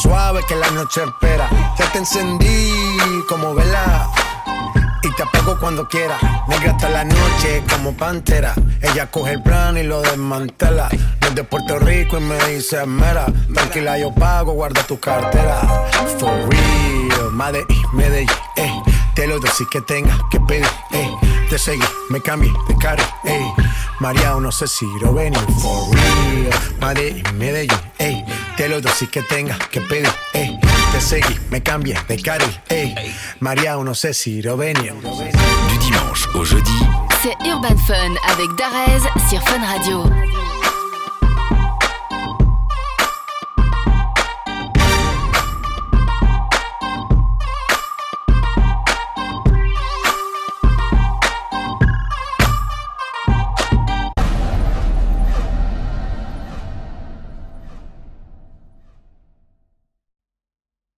Suave 0.00 0.44
que 0.46 0.54
la 0.54 0.70
noche 0.70 1.02
espera. 1.02 1.50
Ya 1.76 1.90
te 1.90 1.98
encendí 1.98 2.70
como 3.28 3.52
vela 3.56 4.08
y 5.02 5.14
te 5.14 5.22
apago 5.22 5.58
cuando 5.60 5.88
quiera. 5.88 6.16
Negra 6.48 6.72
hasta 6.72 6.88
la 6.88 7.04
noche 7.04 7.64
como 7.72 7.94
pantera. 7.96 8.54
Ella 8.80 9.10
coge 9.10 9.32
el 9.32 9.42
plan 9.42 9.76
y 9.76 9.82
lo 9.82 10.00
desmantela. 10.02 10.88
Desde 11.20 11.44
Puerto 11.44 11.78
Rico 11.78 12.18
y 12.18 12.22
me 12.22 12.36
dice, 12.48 12.84
mera, 12.86 13.26
tranquila 13.52 13.98
yo 13.98 14.14
pago, 14.14 14.52
guarda 14.52 14.82
tu 14.84 14.98
cartera. 14.98 15.56
For 16.18 16.32
real, 16.48 17.30
madre, 17.32 17.64
me 17.92 18.06
eh 18.16 18.26
te 19.18 19.26
lo 19.26 19.40
doy 19.40 19.50
que 19.68 19.80
tenga 19.80 20.16
que 20.30 20.38
pedir, 20.38 20.64
Te 21.50 21.58
seguí, 21.58 21.82
me 22.08 22.20
cambié 22.20 22.52
de 22.68 22.76
carro, 22.76 23.02
ey. 23.24 23.44
María, 23.98 24.36
no 24.40 24.52
sé 24.52 24.68
si 24.68 24.86
lo 25.00 25.12
venir 25.12 25.36
for 25.60 25.92
real. 25.92 26.98
y 27.28 27.32
Medellín, 27.32 27.80
ey. 27.98 28.22
Te 28.56 28.68
lo 28.68 28.80
doy 28.80 28.92
que 29.10 29.22
tenga 29.22 29.58
que 29.72 29.80
pedir, 29.80 30.08
ey. 30.34 30.56
Te 30.92 31.00
seguí, 31.00 31.36
me 31.50 31.60
cambié 31.64 31.96
de 32.06 32.22
carro, 32.22 32.46
ey. 32.68 32.94
María, 33.40 33.74
no 33.74 33.92
sé 33.92 34.14
si 34.14 34.40
lo 34.40 34.54
Du 34.56 34.62
dimanche 34.64 36.28
au 36.34 36.44
jeudi, 36.44 36.86
c'est 37.20 37.34
Urban 37.44 37.76
Fun 37.88 38.14
avec 38.28 38.54
Darez 38.54 39.02
sur 39.28 39.42
Fun 39.48 39.64
Radio. 39.64 40.27